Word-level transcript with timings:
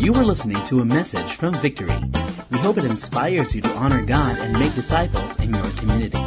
You 0.00 0.14
are 0.14 0.24
listening 0.24 0.64
to 0.66 0.80
a 0.80 0.84
message 0.84 1.34
from 1.34 1.58
Victory. 1.60 1.96
We 2.50 2.58
hope 2.58 2.78
it 2.78 2.84
inspires 2.84 3.54
you 3.54 3.62
to 3.62 3.70
honor 3.76 4.04
God 4.04 4.38
and 4.38 4.58
make 4.58 4.74
disciples 4.74 5.38
in 5.38 5.54
your 5.54 5.70
community. 5.78 6.18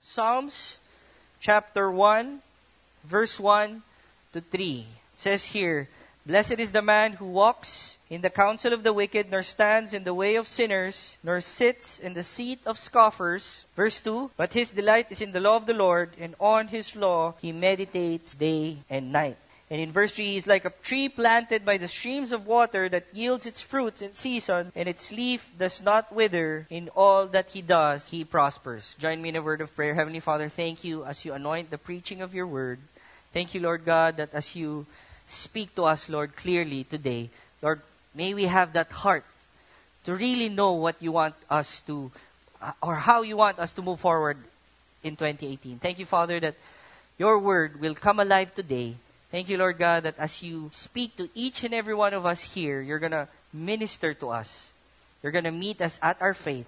Psalms 0.00 0.78
chapter 1.40 1.90
1, 1.90 2.42
verse 3.04 3.38
1 3.40 3.82
to 4.32 4.40
3. 4.40 4.80
It 4.80 4.86
says 5.14 5.44
here, 5.44 5.88
Blessed 6.26 6.58
is 6.58 6.72
the 6.72 6.82
man 6.82 7.12
who 7.12 7.26
walks 7.26 7.96
in 8.10 8.20
the 8.20 8.30
counsel 8.30 8.72
of 8.72 8.82
the 8.82 8.92
wicked, 8.92 9.30
nor 9.30 9.42
stands 9.42 9.92
in 9.92 10.02
the 10.02 10.14
way 10.14 10.34
of 10.34 10.48
sinners, 10.48 11.16
nor 11.22 11.40
sits 11.40 12.00
in 12.00 12.14
the 12.14 12.24
seat 12.24 12.58
of 12.66 12.78
scoffers. 12.78 13.64
Verse 13.76 14.00
2 14.00 14.32
But 14.36 14.52
his 14.52 14.70
delight 14.70 15.06
is 15.10 15.20
in 15.20 15.30
the 15.30 15.40
law 15.40 15.56
of 15.56 15.66
the 15.66 15.74
Lord, 15.74 16.10
and 16.18 16.34
on 16.40 16.68
his 16.68 16.96
law 16.96 17.34
he 17.40 17.52
meditates 17.52 18.34
day 18.34 18.78
and 18.90 19.12
night. 19.12 19.38
And 19.68 19.80
in 19.80 19.90
verse 19.90 20.14
3, 20.14 20.24
he 20.24 20.36
is 20.36 20.46
like 20.46 20.64
a 20.64 20.72
tree 20.82 21.08
planted 21.08 21.64
by 21.64 21.76
the 21.76 21.88
streams 21.88 22.30
of 22.30 22.46
water 22.46 22.88
that 22.88 23.06
yields 23.12 23.46
its 23.46 23.60
fruits 23.60 24.00
in 24.00 24.14
season, 24.14 24.70
and 24.76 24.88
its 24.88 25.10
leaf 25.10 25.50
does 25.58 25.82
not 25.82 26.14
wither. 26.14 26.66
In 26.70 26.88
all 26.90 27.26
that 27.28 27.50
he 27.50 27.62
does, 27.62 28.06
he 28.06 28.22
prospers. 28.22 28.94
Join 29.00 29.20
me 29.20 29.30
in 29.30 29.36
a 29.36 29.42
word 29.42 29.60
of 29.60 29.74
prayer. 29.74 29.94
Heavenly 29.94 30.20
Father, 30.20 30.48
thank 30.48 30.84
you 30.84 31.04
as 31.04 31.24
you 31.24 31.32
anoint 31.32 31.70
the 31.70 31.78
preaching 31.78 32.22
of 32.22 32.32
your 32.32 32.46
word. 32.46 32.78
Thank 33.32 33.54
you, 33.54 33.60
Lord 33.60 33.84
God, 33.84 34.18
that 34.18 34.34
as 34.34 34.54
you 34.54 34.86
speak 35.28 35.74
to 35.74 35.84
us, 35.84 36.08
Lord, 36.08 36.36
clearly 36.36 36.84
today. 36.84 37.30
Lord, 37.60 37.80
may 38.14 38.34
we 38.34 38.44
have 38.44 38.74
that 38.74 38.92
heart 38.92 39.24
to 40.04 40.14
really 40.14 40.48
know 40.48 40.72
what 40.74 41.02
you 41.02 41.10
want 41.10 41.34
us 41.50 41.80
to, 41.88 42.12
uh, 42.62 42.70
or 42.80 42.94
how 42.94 43.22
you 43.22 43.36
want 43.36 43.58
us 43.58 43.72
to 43.72 43.82
move 43.82 43.98
forward 43.98 44.38
in 45.02 45.16
2018. 45.16 45.80
Thank 45.80 45.98
you, 45.98 46.06
Father, 46.06 46.38
that 46.38 46.54
your 47.18 47.40
word 47.40 47.80
will 47.80 47.96
come 47.96 48.20
alive 48.20 48.54
today. 48.54 48.94
Thank 49.36 49.50
you, 49.50 49.58
Lord 49.58 49.76
God, 49.76 50.04
that 50.04 50.16
as 50.16 50.40
you 50.40 50.70
speak 50.72 51.20
to 51.20 51.28
each 51.34 51.62
and 51.62 51.74
every 51.74 51.92
one 51.92 52.14
of 52.14 52.24
us 52.24 52.40
here, 52.40 52.80
you're 52.80 52.98
going 52.98 53.12
to 53.12 53.28
minister 53.52 54.14
to 54.14 54.30
us. 54.30 54.72
You're 55.22 55.30
going 55.30 55.44
to 55.44 55.52
meet 55.52 55.82
us 55.82 56.00
at 56.00 56.22
our 56.22 56.32
faith. 56.32 56.64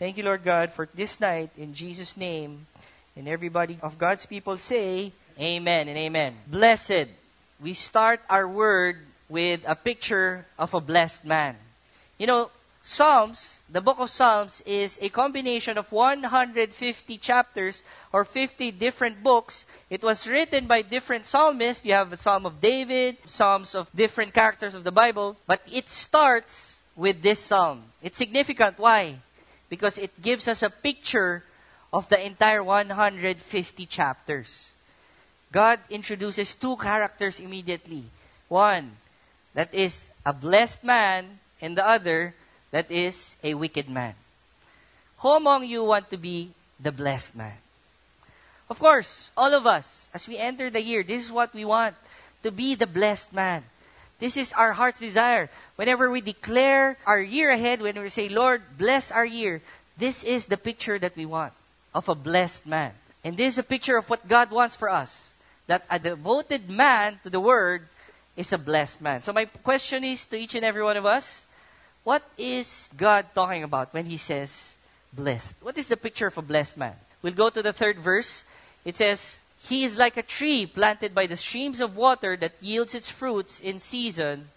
Thank 0.00 0.16
you, 0.16 0.24
Lord 0.24 0.42
God, 0.42 0.72
for 0.72 0.88
this 0.96 1.20
night. 1.20 1.50
In 1.56 1.74
Jesus' 1.74 2.16
name, 2.16 2.66
and 3.14 3.28
everybody 3.28 3.78
of 3.80 4.02
God's 4.02 4.26
people 4.26 4.58
say, 4.58 5.12
Amen 5.38 5.86
and 5.86 5.96
Amen. 5.96 6.34
Blessed 6.48 7.06
we 7.62 7.72
start 7.72 8.18
our 8.28 8.48
word 8.48 8.98
with 9.28 9.60
a 9.64 9.76
picture 9.76 10.44
of 10.58 10.74
a 10.74 10.80
blessed 10.80 11.24
man. 11.24 11.54
You 12.18 12.26
know, 12.26 12.50
Psalms, 12.84 13.60
the 13.70 13.80
book 13.80 14.00
of 14.00 14.10
Psalms, 14.10 14.60
is 14.66 14.98
a 15.00 15.08
combination 15.08 15.78
of 15.78 15.92
150 15.92 17.18
chapters 17.18 17.82
or 18.12 18.24
50 18.24 18.72
different 18.72 19.22
books. 19.22 19.64
It 19.88 20.02
was 20.02 20.26
written 20.26 20.66
by 20.66 20.82
different 20.82 21.26
psalmists. 21.26 21.84
You 21.84 21.94
have 21.94 22.10
the 22.10 22.16
Psalm 22.16 22.44
of 22.44 22.60
David, 22.60 23.18
Psalms 23.24 23.76
of 23.76 23.88
different 23.94 24.34
characters 24.34 24.74
of 24.74 24.82
the 24.82 24.90
Bible, 24.90 25.36
but 25.46 25.62
it 25.70 25.88
starts 25.88 26.82
with 26.96 27.22
this 27.22 27.38
psalm. 27.38 27.84
It's 28.02 28.18
significant. 28.18 28.78
Why? 28.78 29.16
Because 29.68 29.96
it 29.96 30.20
gives 30.20 30.48
us 30.48 30.62
a 30.62 30.70
picture 30.70 31.44
of 31.92 32.08
the 32.08 32.18
entire 32.24 32.64
150 32.64 33.86
chapters. 33.86 34.68
God 35.52 35.78
introduces 35.88 36.54
two 36.54 36.76
characters 36.76 37.38
immediately. 37.38 38.04
One, 38.48 38.96
that 39.54 39.72
is 39.72 40.08
a 40.26 40.32
blessed 40.32 40.82
man, 40.82 41.38
and 41.60 41.76
the 41.76 41.86
other, 41.86 42.34
that 42.72 42.90
is 42.90 43.36
a 43.44 43.54
wicked 43.54 43.88
man. 43.88 44.14
Who 45.18 45.36
among 45.36 45.64
you 45.64 45.84
want 45.84 46.10
to 46.10 46.16
be 46.16 46.50
the 46.80 46.90
blessed 46.90 47.36
man? 47.36 47.54
Of 48.68 48.78
course, 48.78 49.30
all 49.36 49.54
of 49.54 49.66
us, 49.66 50.10
as 50.12 50.26
we 50.26 50.36
enter 50.36 50.70
the 50.70 50.82
year, 50.82 51.04
this 51.04 51.24
is 51.24 51.30
what 51.30 51.54
we 51.54 51.64
want 51.64 51.94
to 52.42 52.50
be 52.50 52.74
the 52.74 52.86
blessed 52.86 53.32
man. 53.32 53.62
This 54.18 54.36
is 54.36 54.52
our 54.52 54.72
heart's 54.72 55.00
desire. 55.00 55.50
Whenever 55.76 56.10
we 56.10 56.20
declare 56.20 56.96
our 57.06 57.20
year 57.20 57.50
ahead, 57.50 57.82
when 57.82 58.00
we 58.00 58.08
say, 58.08 58.28
Lord, 58.28 58.62
bless 58.78 59.10
our 59.10 59.24
year, 59.24 59.62
this 59.98 60.24
is 60.24 60.46
the 60.46 60.56
picture 60.56 60.98
that 60.98 61.16
we 61.16 61.26
want 61.26 61.52
of 61.94 62.08
a 62.08 62.14
blessed 62.14 62.66
man. 62.66 62.92
And 63.24 63.36
this 63.36 63.54
is 63.54 63.58
a 63.58 63.62
picture 63.62 63.96
of 63.96 64.08
what 64.08 64.26
God 64.26 64.50
wants 64.50 64.74
for 64.74 64.88
us 64.88 65.32
that 65.66 65.84
a 65.90 65.98
devoted 65.98 66.68
man 66.68 67.20
to 67.22 67.30
the 67.30 67.40
word 67.40 67.86
is 68.36 68.52
a 68.52 68.58
blessed 68.58 69.00
man. 69.00 69.22
So 69.22 69.32
my 69.32 69.44
question 69.44 70.02
is 70.04 70.24
to 70.26 70.36
each 70.36 70.54
and 70.54 70.64
every 70.64 70.82
one 70.82 70.96
of 70.96 71.06
us, 71.06 71.44
what 72.04 72.22
is 72.36 72.88
God 72.96 73.26
talking 73.34 73.64
about 73.64 73.94
when 73.94 74.06
he 74.06 74.16
says 74.16 74.76
blessed? 75.12 75.54
What 75.62 75.78
is 75.78 75.88
the 75.88 75.96
picture 75.96 76.26
of 76.26 76.38
a 76.38 76.42
blessed 76.42 76.76
man? 76.76 76.94
We'll 77.22 77.32
go 77.34 77.50
to 77.50 77.62
the 77.62 77.72
third 77.72 77.98
verse. 77.98 78.44
It 78.84 78.96
says, 78.96 79.40
He 79.60 79.84
is 79.84 79.96
like 79.96 80.16
a 80.16 80.22
tree 80.22 80.66
planted 80.66 81.14
by 81.14 81.26
the 81.26 81.36
streams 81.36 81.80
of 81.80 81.96
water 81.96 82.36
that 82.36 82.60
yields 82.60 82.94
its 82.94 83.10
fruits 83.10 83.60
in 83.60 83.78
season, 83.78 84.48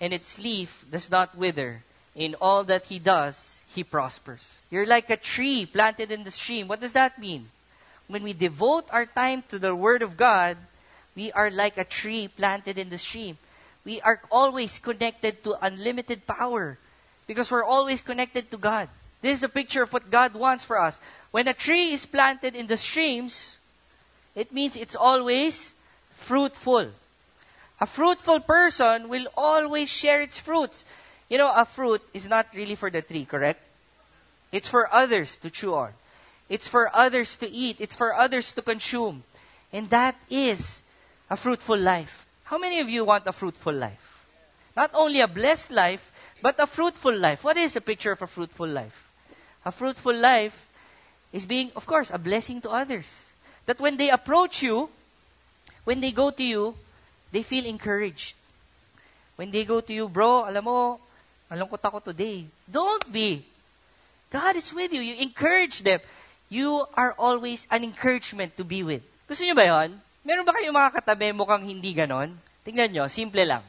and 0.00 0.12
its 0.12 0.38
leaf 0.38 0.84
does 0.90 1.10
not 1.10 1.36
wither. 1.36 1.84
In 2.16 2.34
all 2.40 2.64
that 2.64 2.86
he 2.86 2.98
does, 2.98 3.60
he 3.72 3.84
prospers. 3.84 4.62
You're 4.70 4.86
like 4.86 5.10
a 5.10 5.16
tree 5.16 5.64
planted 5.64 6.10
in 6.10 6.24
the 6.24 6.32
stream. 6.32 6.66
What 6.66 6.80
does 6.80 6.92
that 6.94 7.18
mean? 7.20 7.50
when 8.10 8.24
we 8.24 8.32
devote 8.32 8.86
our 8.90 9.06
time 9.06 9.44
to 9.48 9.58
the 9.58 9.74
Word 9.74 10.02
of 10.02 10.16
God, 10.16 10.56
we 11.14 11.30
are 11.32 11.50
like 11.50 11.78
a 11.78 11.84
tree 11.84 12.26
planted 12.26 12.76
in 12.76 12.90
the 12.90 12.98
stream. 12.98 13.38
We 13.84 14.00
are 14.00 14.20
always 14.30 14.78
connected 14.78 15.42
to 15.44 15.56
unlimited 15.64 16.26
power 16.26 16.78
because 17.26 17.50
we're 17.50 17.64
always 17.64 18.00
connected 18.00 18.50
to 18.50 18.56
God. 18.56 18.88
This 19.22 19.38
is 19.38 19.44
a 19.44 19.48
picture 19.48 19.82
of 19.82 19.92
what 19.92 20.10
God 20.10 20.34
wants 20.34 20.64
for 20.64 20.78
us. 20.78 21.00
When 21.30 21.48
a 21.48 21.54
tree 21.54 21.92
is 21.92 22.06
planted 22.06 22.56
in 22.56 22.66
the 22.66 22.76
streams, 22.76 23.56
it 24.34 24.52
means 24.52 24.76
it's 24.76 24.96
always 24.96 25.72
fruitful. 26.18 26.90
A 27.80 27.86
fruitful 27.86 28.40
person 28.40 29.08
will 29.08 29.26
always 29.36 29.88
share 29.88 30.20
its 30.20 30.38
fruits. 30.38 30.84
You 31.28 31.38
know, 31.38 31.52
a 31.54 31.64
fruit 31.64 32.02
is 32.12 32.26
not 32.28 32.48
really 32.54 32.74
for 32.74 32.90
the 32.90 33.02
tree, 33.02 33.24
correct? 33.24 33.60
It's 34.52 34.68
for 34.68 34.92
others 34.92 35.36
to 35.38 35.50
chew 35.50 35.74
on. 35.74 35.92
It's 36.48 36.66
for 36.66 36.94
others 36.94 37.36
to 37.38 37.48
eat. 37.48 37.76
It's 37.78 37.94
for 37.94 38.14
others 38.14 38.52
to 38.54 38.62
consume. 38.62 39.22
And 39.72 39.88
that 39.90 40.16
is 40.28 40.82
a 41.30 41.36
fruitful 41.36 41.78
life. 41.78 42.26
How 42.50 42.58
many 42.58 42.80
of 42.80 42.90
you 42.90 43.04
want 43.04 43.28
a 43.28 43.32
fruitful 43.32 43.72
life? 43.72 44.26
Not 44.74 44.90
only 44.94 45.20
a 45.20 45.28
blessed 45.28 45.70
life, 45.70 46.02
but 46.42 46.58
a 46.58 46.66
fruitful 46.66 47.16
life. 47.16 47.44
What 47.44 47.56
is 47.56 47.76
a 47.76 47.80
picture 47.80 48.10
of 48.10 48.22
a 48.22 48.26
fruitful 48.26 48.66
life? 48.66 49.06
A 49.64 49.70
fruitful 49.70 50.16
life 50.18 50.66
is 51.32 51.44
being, 51.44 51.70
of 51.76 51.86
course, 51.86 52.10
a 52.10 52.18
blessing 52.18 52.60
to 52.62 52.70
others. 52.70 53.06
That 53.66 53.78
when 53.78 53.96
they 53.96 54.10
approach 54.10 54.64
you, 54.64 54.90
when 55.84 56.00
they 56.00 56.10
go 56.10 56.32
to 56.32 56.42
you, 56.42 56.74
they 57.30 57.44
feel 57.44 57.64
encouraged. 57.66 58.34
When 59.36 59.52
they 59.52 59.62
go 59.62 59.80
to 59.80 59.92
you, 59.92 60.08
bro, 60.08 60.42
alam 60.42 60.64
mo, 60.64 60.98
malungkot 61.52 61.86
ako 61.86 62.00
today. 62.00 62.50
Don't 62.66 63.12
be. 63.12 63.46
God 64.28 64.56
is 64.56 64.74
with 64.74 64.92
you. 64.92 65.02
You 65.02 65.22
encourage 65.22 65.86
them 65.86 66.00
you 66.48 66.82
are 66.98 67.14
always 67.16 67.64
an 67.70 67.84
encouragement 67.84 68.56
to 68.56 68.64
be 68.66 68.82
with. 68.82 69.06
Gusto 69.30 69.46
ba 69.54 69.70
yon? 69.70 70.02
Meron 70.20 70.44
ba 70.44 70.52
kayong 70.52 70.76
mga 70.76 70.94
katabi 71.00 71.32
mukhang 71.32 71.64
hindi 71.64 71.96
ganon? 71.96 72.36
Tingnan 72.60 72.92
nyo, 72.92 73.04
simple 73.08 73.40
lang. 73.40 73.64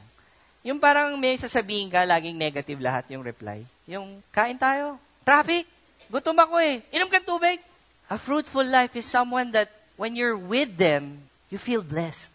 Yung 0.68 0.84
parang 0.84 1.16
may 1.16 1.40
sasabihin 1.40 1.88
ka, 1.88 2.04
laging 2.04 2.36
negative 2.36 2.78
lahat 2.78 3.08
yung 3.08 3.24
reply. 3.24 3.64
Yung, 3.88 4.20
kain 4.36 4.60
tayo. 4.60 5.00
Traffic. 5.24 5.64
Gutom 6.12 6.36
ako 6.38 6.60
eh. 6.60 6.84
Inom 6.92 7.08
kang 7.08 7.24
tubig. 7.24 7.64
A 8.12 8.20
fruitful 8.20 8.68
life 8.68 8.92
is 9.00 9.08
someone 9.08 9.50
that 9.56 9.72
when 9.96 10.12
you're 10.12 10.36
with 10.36 10.76
them, 10.76 11.24
you 11.48 11.56
feel 11.56 11.80
blessed. 11.80 12.30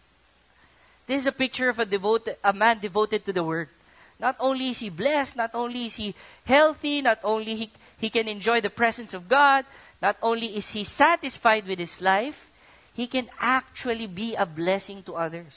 This 1.05 1.23
is 1.23 1.29
a 1.29 1.37
picture 1.37 1.69
of 1.69 1.79
a 1.79 1.87
devoted, 1.87 2.41
a 2.43 2.57
man 2.57 2.81
devoted 2.81 3.23
to 3.29 3.33
the 3.37 3.45
word. 3.45 3.69
Not 4.17 4.41
only 4.41 4.73
is 4.73 4.81
he 4.81 4.89
blessed, 4.89 5.37
not 5.37 5.53
only 5.55 5.93
is 5.93 5.95
he 6.01 6.17
healthy, 6.49 7.05
not 7.05 7.21
only 7.23 7.55
he, 7.55 7.67
he 8.01 8.09
can 8.09 8.27
enjoy 8.27 8.65
the 8.65 8.73
presence 8.73 9.13
of 9.13 9.29
God, 9.29 9.69
not 10.01 10.17
only 10.25 10.57
is 10.57 10.73
he 10.73 10.85
satisfied 10.85 11.69
with 11.69 11.79
his 11.79 12.01
life, 12.01 12.49
he 12.97 13.07
can 13.07 13.29
actually 13.39 14.07
be 14.07 14.35
a 14.35 14.47
blessing 14.47 15.03
to 15.05 15.15
others. 15.15 15.53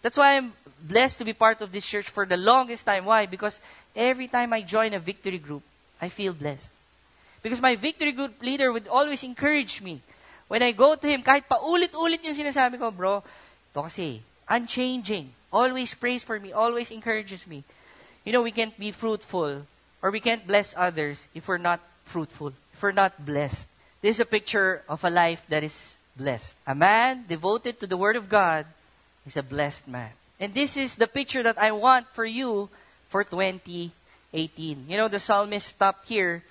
That's 0.00 0.16
why 0.16 0.36
I'm 0.36 0.52
blessed 0.80 1.18
to 1.18 1.24
be 1.24 1.32
part 1.32 1.60
of 1.60 1.72
this 1.72 1.84
church 1.84 2.08
for 2.08 2.24
the 2.24 2.36
longest 2.36 2.86
time. 2.86 3.04
Why? 3.04 3.26
Because 3.26 3.58
every 3.94 4.28
time 4.28 4.52
I 4.52 4.62
join 4.62 4.94
a 4.94 5.00
victory 5.00 5.38
group, 5.38 5.62
I 6.00 6.08
feel 6.08 6.32
blessed. 6.32 6.72
Because 7.42 7.60
my 7.60 7.74
victory 7.74 8.12
group 8.12 8.40
leader 8.40 8.72
would 8.72 8.86
always 8.86 9.24
encourage 9.24 9.82
me. 9.82 10.00
When 10.46 10.62
I 10.62 10.72
go 10.72 10.94
to 10.94 11.08
him, 11.08 11.22
kahit 11.22 11.50
paulit-ulit 11.50 12.24
yung 12.24 12.38
sinasabi 12.38 12.78
ko, 12.78 12.90
bro, 12.90 13.22
ito 13.74 13.82
kasi, 13.82 14.22
unchanging. 14.48 15.34
Always 15.52 15.92
prays 15.94 16.22
for 16.22 16.38
me, 16.38 16.52
always 16.52 16.90
encourages 16.90 17.46
me. 17.46 17.64
You 18.24 18.32
know, 18.32 18.42
we 18.42 18.52
can't 18.52 18.78
be 18.78 18.92
fruitful 18.92 19.66
or 20.00 20.10
we 20.10 20.20
can't 20.20 20.46
bless 20.46 20.72
others 20.76 21.18
if 21.34 21.48
we're 21.48 21.58
not 21.58 21.80
fruitful 22.08 22.52
if 22.78 22.82
we're 22.82 22.92
not 22.92 23.26
blessed. 23.26 23.66
This 24.00 24.16
is 24.16 24.20
a 24.20 24.24
picture 24.24 24.82
of 24.88 25.02
a 25.02 25.10
life 25.10 25.42
that 25.48 25.64
is 25.64 25.97
blessed. 26.18 26.56
A 26.66 26.74
man 26.74 27.24
devoted 27.28 27.78
to 27.80 27.86
the 27.86 27.96
Word 27.96 28.16
of 28.16 28.28
God 28.28 28.66
is 29.26 29.36
a 29.36 29.42
blessed 29.42 29.86
man. 29.86 30.10
And 30.40 30.52
this 30.52 30.76
is 30.76 30.96
the 30.96 31.06
picture 31.06 31.42
that 31.42 31.58
I 31.58 31.70
want 31.70 32.06
for 32.12 32.26
you 32.26 32.68
for 33.08 33.24
2018. 33.24 34.84
You 34.88 34.96
know, 34.96 35.08
the 35.08 35.18
psalmist 35.18 35.66
stopped 35.66 36.08
here, 36.08 36.42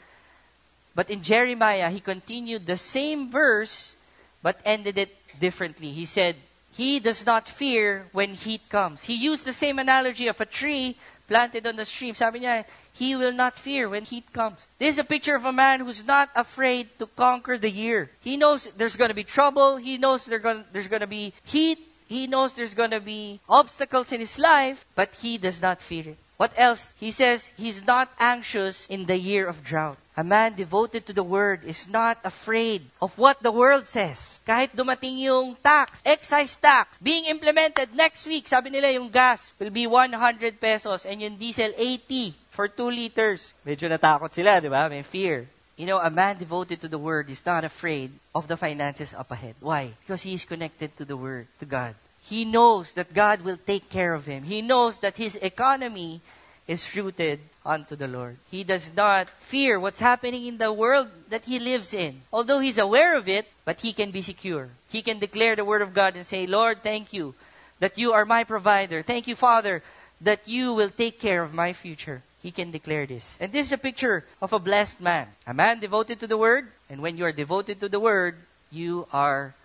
but 0.95 1.09
in 1.09 1.21
Jeremiah, 1.21 1.91
he 1.91 1.99
continued 1.99 2.65
the 2.65 2.77
same 2.77 3.29
verse, 3.29 3.93
but 4.41 4.59
ended 4.65 4.97
it 4.97 5.13
differently. 5.39 5.91
He 5.91 6.05
said, 6.05 6.35
He 6.71 6.99
does 6.99 7.25
not 7.25 7.47
fear 7.47 8.07
when 8.11 8.33
heat 8.33 8.61
comes. 8.69 9.03
He 9.03 9.13
used 9.13 9.45
the 9.45 9.53
same 9.53 9.79
analogy 9.79 10.27
of 10.27 10.41
a 10.41 10.45
tree 10.45 10.97
planted 11.27 11.67
on 11.67 11.75
the 11.75 11.85
stream. 11.85 12.15
Sabi 12.15 12.41
niya, 12.41 12.65
he 12.97 13.15
will 13.15 13.31
not 13.31 13.57
fear 13.57 13.87
when 13.87 14.03
heat 14.03 14.33
comes. 14.33 14.67
This 14.79 14.95
is 14.95 14.99
a 14.99 15.03
picture 15.03 15.35
of 15.35 15.45
a 15.45 15.53
man 15.53 15.81
who's 15.81 16.03
not 16.03 16.29
afraid 16.35 16.89
to 16.97 17.05
conquer 17.05 17.57
the 17.57 17.69
year. 17.69 18.09
He 18.21 18.37
knows 18.37 18.67
there's 18.75 18.95
going 18.95 19.09
to 19.09 19.15
be 19.15 19.23
trouble. 19.23 19.77
He 19.77 19.97
knows 19.97 20.25
there's 20.25 20.41
going 20.41 21.05
to 21.05 21.07
be 21.07 21.33
heat. 21.43 21.77
He 22.07 22.25
knows 22.25 22.53
there's 22.53 22.73
going 22.73 22.91
to 22.91 22.99
be 22.99 23.39
obstacles 23.47 24.11
in 24.11 24.19
his 24.19 24.39
life, 24.39 24.83
but 24.95 25.13
he 25.21 25.37
does 25.37 25.61
not 25.61 25.81
fear 25.81 26.09
it. 26.09 26.17
What 26.37 26.53
else? 26.55 26.89
He 26.97 27.11
says 27.11 27.51
he's 27.57 27.85
not 27.85 28.09
anxious 28.19 28.87
in 28.87 29.05
the 29.05 29.17
year 29.17 29.45
of 29.45 29.63
drought. 29.63 29.97
A 30.15 30.23
man 30.23 30.55
devoted 30.55 31.05
to 31.05 31.13
the 31.13 31.25
Word 31.25 31.65
is 31.65 31.87
not 31.87 32.17
afraid 32.23 32.81
of 33.01 33.17
what 33.17 33.41
the 33.41 33.51
world 33.51 33.85
says. 33.85 34.39
Kahit 34.47 34.73
dumating 34.73 35.17
yung 35.21 35.57
tax, 35.61 36.01
excise 36.05 36.57
tax, 36.57 36.97
being 36.97 37.25
implemented 37.25 37.93
next 37.93 38.25
week, 38.25 38.47
sabi 38.47 38.69
nila 38.69 38.93
yung 38.93 39.09
gas 39.09 39.53
will 39.59 39.69
be 39.69 39.85
100 39.85 40.61
pesos 40.61 41.05
and 41.05 41.21
yung 41.21 41.37
diesel 41.37 41.73
80 41.77 42.33
for 42.57 42.67
2 42.67 42.89
liters. 42.89 43.53
Medyo 43.61 43.85
natakot 43.85 44.33
sila, 44.33 44.57
di 44.57 44.65
ba? 44.65 44.89
May 44.89 45.05
fear. 45.05 45.45
You 45.77 45.85
know, 45.85 46.01
a 46.01 46.09
man 46.09 46.41
devoted 46.41 46.81
to 46.81 46.89
the 46.89 46.97
Word 46.97 47.29
is 47.29 47.45
not 47.45 47.61
afraid 47.61 48.09
of 48.33 48.49
the 48.49 48.57
finances 48.57 49.13
up 49.13 49.29
ahead. 49.29 49.53
Why? 49.61 49.93
Because 50.01 50.25
he 50.25 50.33
is 50.33 50.41
connected 50.41 50.97
to 50.97 51.05
the 51.05 51.13
Word, 51.13 51.45
to 51.61 51.69
God. 51.69 51.93
He 52.25 52.49
knows 52.49 52.97
that 52.97 53.13
God 53.13 53.45
will 53.45 53.61
take 53.61 53.93
care 53.93 54.17
of 54.17 54.25
him. 54.25 54.41
He 54.41 54.65
knows 54.65 54.97
that 55.05 55.15
his 55.15 55.37
economy 55.37 56.19
is 56.65 56.83
rooted 56.97 57.39
unto 57.63 57.95
the 57.95 58.09
Lord. 58.09 58.35
He 58.49 58.65
does 58.65 58.91
not 58.91 59.29
fear 59.45 59.79
what's 59.79 60.01
happening 60.01 60.49
in 60.49 60.57
the 60.57 60.73
world 60.73 61.07
that 61.29 61.45
he 61.45 61.61
lives 61.61 61.93
in. 61.93 62.25
Although 62.33 62.59
he's 62.59 62.81
aware 62.81 63.15
of 63.15 63.29
it, 63.29 63.45
but 63.63 63.79
he 63.79 63.93
can 63.93 64.09
be 64.11 64.25
secure. 64.25 64.67
He 64.89 65.05
can 65.05 65.19
declare 65.19 65.55
the 65.55 65.63
word 65.63 65.85
of 65.85 65.93
God 65.93 66.17
and 66.17 66.25
say, 66.25 66.47
Lord, 66.47 66.81
thank 66.81 67.13
you 67.13 67.35
that 67.79 67.97
you 68.01 68.11
are 68.11 68.25
my 68.25 68.43
provider. 68.43 69.03
Thank 69.05 69.29
you, 69.29 69.37
Father, 69.37 69.83
that 70.19 70.49
you 70.49 70.73
will 70.73 70.89
take 70.89 71.21
care 71.21 71.43
of 71.43 71.53
my 71.53 71.71
future. 71.71 72.23
He 72.41 72.51
can 72.51 72.71
declare 72.71 73.05
this. 73.05 73.37
And 73.39 73.51
this 73.51 73.67
is 73.67 73.73
a 73.73 73.77
picture 73.77 74.23
of 74.41 74.53
a 74.53 74.59
blessed 74.59 75.01
man. 75.01 75.27
A 75.45 75.53
man 75.53 75.79
devoted 75.79 76.19
to 76.21 76.27
the 76.27 76.37
word. 76.37 76.67
And 76.89 77.01
when 77.01 77.17
you 77.17 77.25
are 77.25 77.31
devoted 77.31 77.79
to 77.81 77.89
the 77.89 77.99
word, 77.99 78.35
you 78.71 79.07
are 79.11 79.55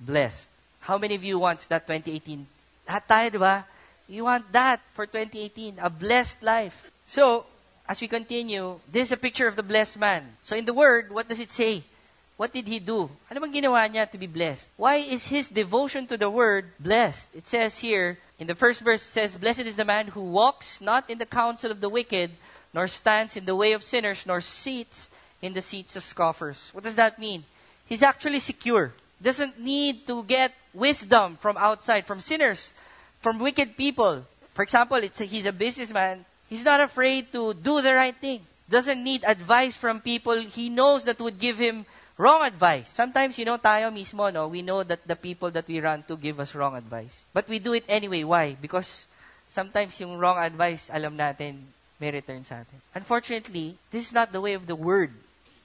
blessed. 0.00 0.48
How 0.80 0.98
many 0.98 1.14
of 1.14 1.24
you 1.24 1.38
wants 1.38 1.66
that 1.66 1.86
2018? 1.86 2.46
Lahat 2.88 3.02
tayo, 3.08 3.40
ba? 3.40 3.66
You 4.08 4.24
want 4.24 4.52
that 4.52 4.80
for 4.92 5.06
2018, 5.06 5.78
a 5.80 5.88
blessed 5.88 6.42
life. 6.42 6.92
So, 7.06 7.46
as 7.88 8.00
we 8.00 8.08
continue, 8.08 8.80
this 8.90 9.08
is 9.08 9.12
a 9.12 9.16
picture 9.16 9.48
of 9.48 9.56
the 9.56 9.62
blessed 9.62 9.98
man. 9.98 10.36
So 10.42 10.56
in 10.56 10.64
the 10.64 10.72
word, 10.72 11.12
what 11.12 11.28
does 11.28 11.40
it 11.40 11.50
say? 11.50 11.84
What 12.36 12.52
did 12.52 12.66
he 12.66 12.80
do? 12.80 13.08
Ano 13.30 13.40
bang 13.40 13.52
ginawa 13.52 13.86
niya 13.86 14.10
to 14.10 14.18
be 14.18 14.26
blessed? 14.26 14.68
Why 14.76 14.96
is 14.96 15.28
his 15.28 15.48
devotion 15.48 16.06
to 16.08 16.16
the 16.16 16.28
word 16.28 16.72
blessed? 16.80 17.28
It 17.34 17.46
says 17.46 17.78
here, 17.78 18.18
in 18.38 18.46
the 18.46 18.54
first 18.54 18.80
verse, 18.80 19.02
it 19.02 19.10
says, 19.10 19.36
Blessed 19.36 19.60
is 19.60 19.76
the 19.76 19.84
man 19.84 20.08
who 20.08 20.22
walks 20.22 20.80
not 20.80 21.08
in 21.08 21.18
the 21.18 21.26
counsel 21.26 21.70
of 21.70 21.80
the 21.80 21.88
wicked, 21.88 22.30
nor 22.72 22.88
stands 22.88 23.36
in 23.36 23.44
the 23.44 23.54
way 23.54 23.72
of 23.72 23.82
sinners, 23.82 24.24
nor 24.26 24.40
sits 24.40 25.10
in 25.40 25.52
the 25.52 25.62
seats 25.62 25.96
of 25.96 26.02
scoffers. 26.02 26.70
What 26.72 26.84
does 26.84 26.96
that 26.96 27.18
mean? 27.18 27.44
He's 27.86 28.02
actually 28.02 28.40
secure 28.40 28.92
doesn't 29.24 29.58
need 29.58 30.06
to 30.06 30.22
get 30.24 30.52
wisdom 30.72 31.36
from 31.40 31.56
outside, 31.56 32.04
from 32.04 32.20
sinners, 32.20 32.72
from 33.20 33.38
wicked 33.38 33.76
people. 33.76 34.24
For 34.52 34.62
example, 34.62 34.98
a, 34.98 35.24
he's 35.24 35.46
a 35.46 35.52
businessman. 35.52 36.24
He's 36.48 36.62
not 36.62 36.80
afraid 36.80 37.32
to 37.32 37.54
do 37.54 37.80
the 37.80 37.94
right 37.94 38.14
thing. 38.14 38.42
Doesn't 38.68 39.02
need 39.02 39.24
advice 39.24 39.76
from 39.76 40.00
people 40.00 40.38
he 40.40 40.68
knows 40.68 41.04
that 41.04 41.20
would 41.20 41.38
give 41.38 41.58
him 41.58 41.86
wrong 42.16 42.42
advice. 42.42 42.88
Sometimes, 42.94 43.38
you 43.38 43.44
know, 43.44 43.58
tayo 43.58 43.90
mismo, 43.92 44.32
no, 44.32 44.48
we 44.48 44.62
know 44.62 44.82
that 44.82 45.06
the 45.06 45.16
people 45.16 45.50
that 45.50 45.66
we 45.66 45.80
run 45.80 46.02
to 46.06 46.16
give 46.16 46.38
us 46.38 46.54
wrong 46.54 46.76
advice. 46.76 47.24
But 47.32 47.48
we 47.48 47.58
do 47.58 47.72
it 47.74 47.84
anyway. 47.88 48.24
Why? 48.24 48.56
Because 48.60 49.06
sometimes 49.50 49.98
yung 49.98 50.18
wrong 50.18 50.38
advice, 50.38 50.90
alam 50.92 51.16
natin, 51.16 51.62
may 52.00 52.10
return 52.10 52.44
sa 52.44 52.62
atin. 52.62 52.78
Unfortunately, 52.94 53.78
this 53.90 54.06
is 54.06 54.12
not 54.12 54.32
the 54.32 54.40
way 54.40 54.54
of 54.54 54.66
the 54.66 54.76
word, 54.76 55.10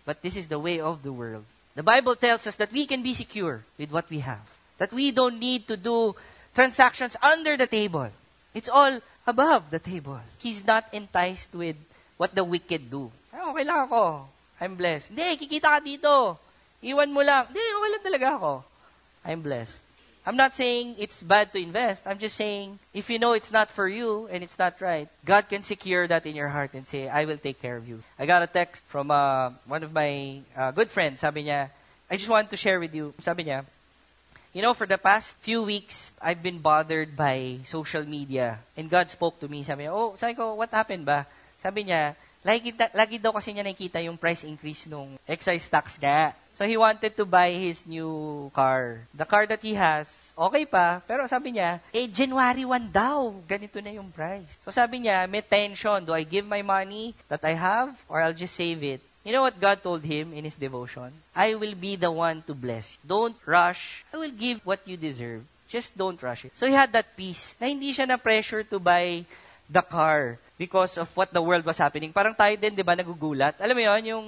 but 0.06 0.22
this 0.22 0.38
is 0.38 0.48
the 0.48 0.60
way 0.60 0.80
of 0.80 1.02
the 1.02 1.14
world. 1.14 1.46
The 1.76 1.84
Bible 1.84 2.16
tells 2.16 2.46
us 2.46 2.56
that 2.58 2.72
we 2.72 2.86
can 2.86 3.04
be 3.04 3.14
secure 3.14 3.64
with 3.78 3.92
what 3.92 4.10
we 4.10 4.20
have. 4.20 4.44
That 4.78 4.94
we 4.94 5.12
don't 5.12 5.40
need 5.40 5.68
to 5.68 5.78
do 5.78 6.16
transactions 6.56 7.16
under 7.22 7.58
the 7.58 7.68
table. 7.68 8.10
It's 8.54 8.70
all 8.70 9.00
above 9.28 9.70
the 9.70 9.80
table. 9.80 10.20
He's 10.40 10.66
not 10.66 10.86
enticed 10.94 11.54
with 11.54 11.76
what 12.18 12.34
the 12.34 12.44
wicked 12.44 12.90
do. 12.90 13.12
Ay, 13.32 13.46
okay 13.46 13.64
lang 13.64 13.86
ako. 13.86 14.28
I'm 14.60 14.76
blessed. 14.76 15.16
Hindi, 15.16 15.48
kikita 15.48 15.68
ka 15.72 15.80
dito. 15.80 16.36
Iwan 16.84 17.12
mo 17.12 17.24
lang. 17.24 17.48
Hindi, 17.48 17.64
okay 17.64 17.90
lang 17.92 18.04
talaga 18.04 18.28
ako. 18.36 18.52
I'm 19.24 19.42
blessed. 19.42 19.80
I'm 20.28 20.36
not 20.36 20.54
saying 20.54 20.96
it's 21.00 21.24
bad 21.24 21.52
to 21.54 21.60
invest. 21.60 22.04
I'm 22.06 22.20
just 22.20 22.36
saying 22.36 22.78
if 22.94 23.10
you 23.10 23.18
know 23.20 23.34
it's 23.34 23.52
not 23.52 23.72
for 23.72 23.88
you 23.88 24.28
and 24.30 24.44
it's 24.44 24.60
not 24.60 24.80
right, 24.82 25.08
God 25.26 25.50
can 25.50 25.64
secure 25.64 26.06
that 26.08 26.26
in 26.26 26.36
your 26.36 26.50
heart 26.50 26.74
and 26.74 26.86
say, 26.86 27.08
I 27.08 27.26
will 27.26 27.38
take 27.38 27.62
care 27.62 27.78
of 27.78 27.88
you. 27.88 28.04
I 28.20 28.26
got 28.26 28.44
a 28.44 28.48
text 28.48 28.84
from 28.88 29.12
uh, 29.12 29.52
one 29.66 29.84
of 29.84 29.94
my 29.94 30.42
uh, 30.56 30.72
good 30.72 30.92
friends. 30.92 31.22
Sabi 31.22 31.46
niya, 31.46 31.72
I 32.12 32.18
just 32.18 32.30
want 32.30 32.52
to 32.52 32.58
share 32.58 32.80
with 32.80 32.94
you. 32.94 33.14
Sabi 33.24 33.46
niya, 33.46 33.66
you 34.54 34.62
know, 34.62 34.74
for 34.74 34.86
the 34.86 34.98
past 34.98 35.36
few 35.42 35.64
weeks, 35.64 36.12
I've 36.22 36.44
been 36.44 36.60
bothered 36.60 37.16
by 37.16 37.60
social 37.66 38.04
media. 38.04 38.60
And 38.76 38.90
God 38.90 39.10
spoke 39.10 39.40
to 39.40 39.48
me. 39.48 39.64
Sabi 39.64 39.84
niya, 39.84 39.94
oh, 39.96 40.14
sabi 40.18 40.34
ko, 40.36 40.54
what 40.56 40.70
happened 40.70 41.06
ba? 41.06 41.26
Sabi 41.64 41.86
niya, 41.86 42.16
lagi, 42.44 42.72
lagi 42.96 43.18
daw 43.20 43.36
kasi 43.36 43.52
niya 43.52 43.68
nakikita 43.68 44.00
yung 44.00 44.16
price 44.16 44.48
increase 44.48 44.88
nung 44.88 45.20
excise 45.28 45.68
tax 45.68 46.00
niya. 46.00 46.32
So 46.56 46.68
he 46.68 46.76
wanted 46.76 47.16
to 47.16 47.24
buy 47.24 47.56
his 47.56 47.88
new 47.88 48.52
car. 48.52 49.08
The 49.16 49.24
car 49.24 49.48
that 49.48 49.64
he 49.64 49.76
has, 49.76 50.12
okay 50.36 50.68
pa, 50.68 51.00
pero 51.08 51.28
sabi 51.28 51.56
niya, 51.56 51.80
eh, 51.96 52.08
January 52.08 52.68
1 52.68 52.92
daw, 52.92 53.32
ganito 53.48 53.80
na 53.80 53.96
yung 53.96 54.12
price. 54.12 54.60
So 54.64 54.72
sabi 54.72 55.08
niya, 55.08 55.24
may 55.28 55.44
tension. 55.44 56.04
Do 56.04 56.12
I 56.12 56.24
give 56.28 56.44
my 56.44 56.64
money 56.64 57.16
that 57.32 57.44
I 57.44 57.56
have 57.56 57.96
or 58.12 58.20
I'll 58.20 58.36
just 58.36 58.56
save 58.56 58.84
it? 58.84 59.00
You 59.24 59.36
know 59.36 59.44
what 59.44 59.60
God 59.60 59.84
told 59.84 60.04
him 60.04 60.32
in 60.32 60.48
his 60.48 60.56
devotion? 60.56 61.12
I 61.36 61.56
will 61.56 61.76
be 61.76 61.96
the 62.00 62.12
one 62.12 62.42
to 62.48 62.56
bless. 62.56 62.98
Don't 63.04 63.36
rush. 63.46 64.04
I 64.12 64.18
will 64.18 64.32
give 64.32 64.64
what 64.64 64.88
you 64.88 64.96
deserve. 64.96 65.44
Just 65.68 65.96
don't 65.96 66.18
rush 66.24 66.46
it. 66.46 66.56
So 66.56 66.66
he 66.66 66.74
had 66.74 66.92
that 66.98 67.14
peace 67.14 67.54
na 67.62 67.68
hindi 67.68 67.94
siya 67.94 68.08
na 68.08 68.18
pressure 68.18 68.64
to 68.64 68.80
buy 68.80 69.22
the 69.70 69.86
car 69.86 70.42
because 70.60 71.00
of 71.00 71.08
what 71.16 71.32
the 71.32 71.40
world 71.40 71.64
was 71.64 71.80
happening. 71.80 72.12
Parang 72.12 72.36
tayo 72.36 72.52
din, 72.60 72.76
di 72.76 72.84
ba, 72.84 72.94
nagugulat. 72.94 73.56
Alam 73.64 73.80
mo 73.80 73.84
yon 73.88 74.04
yung 74.04 74.28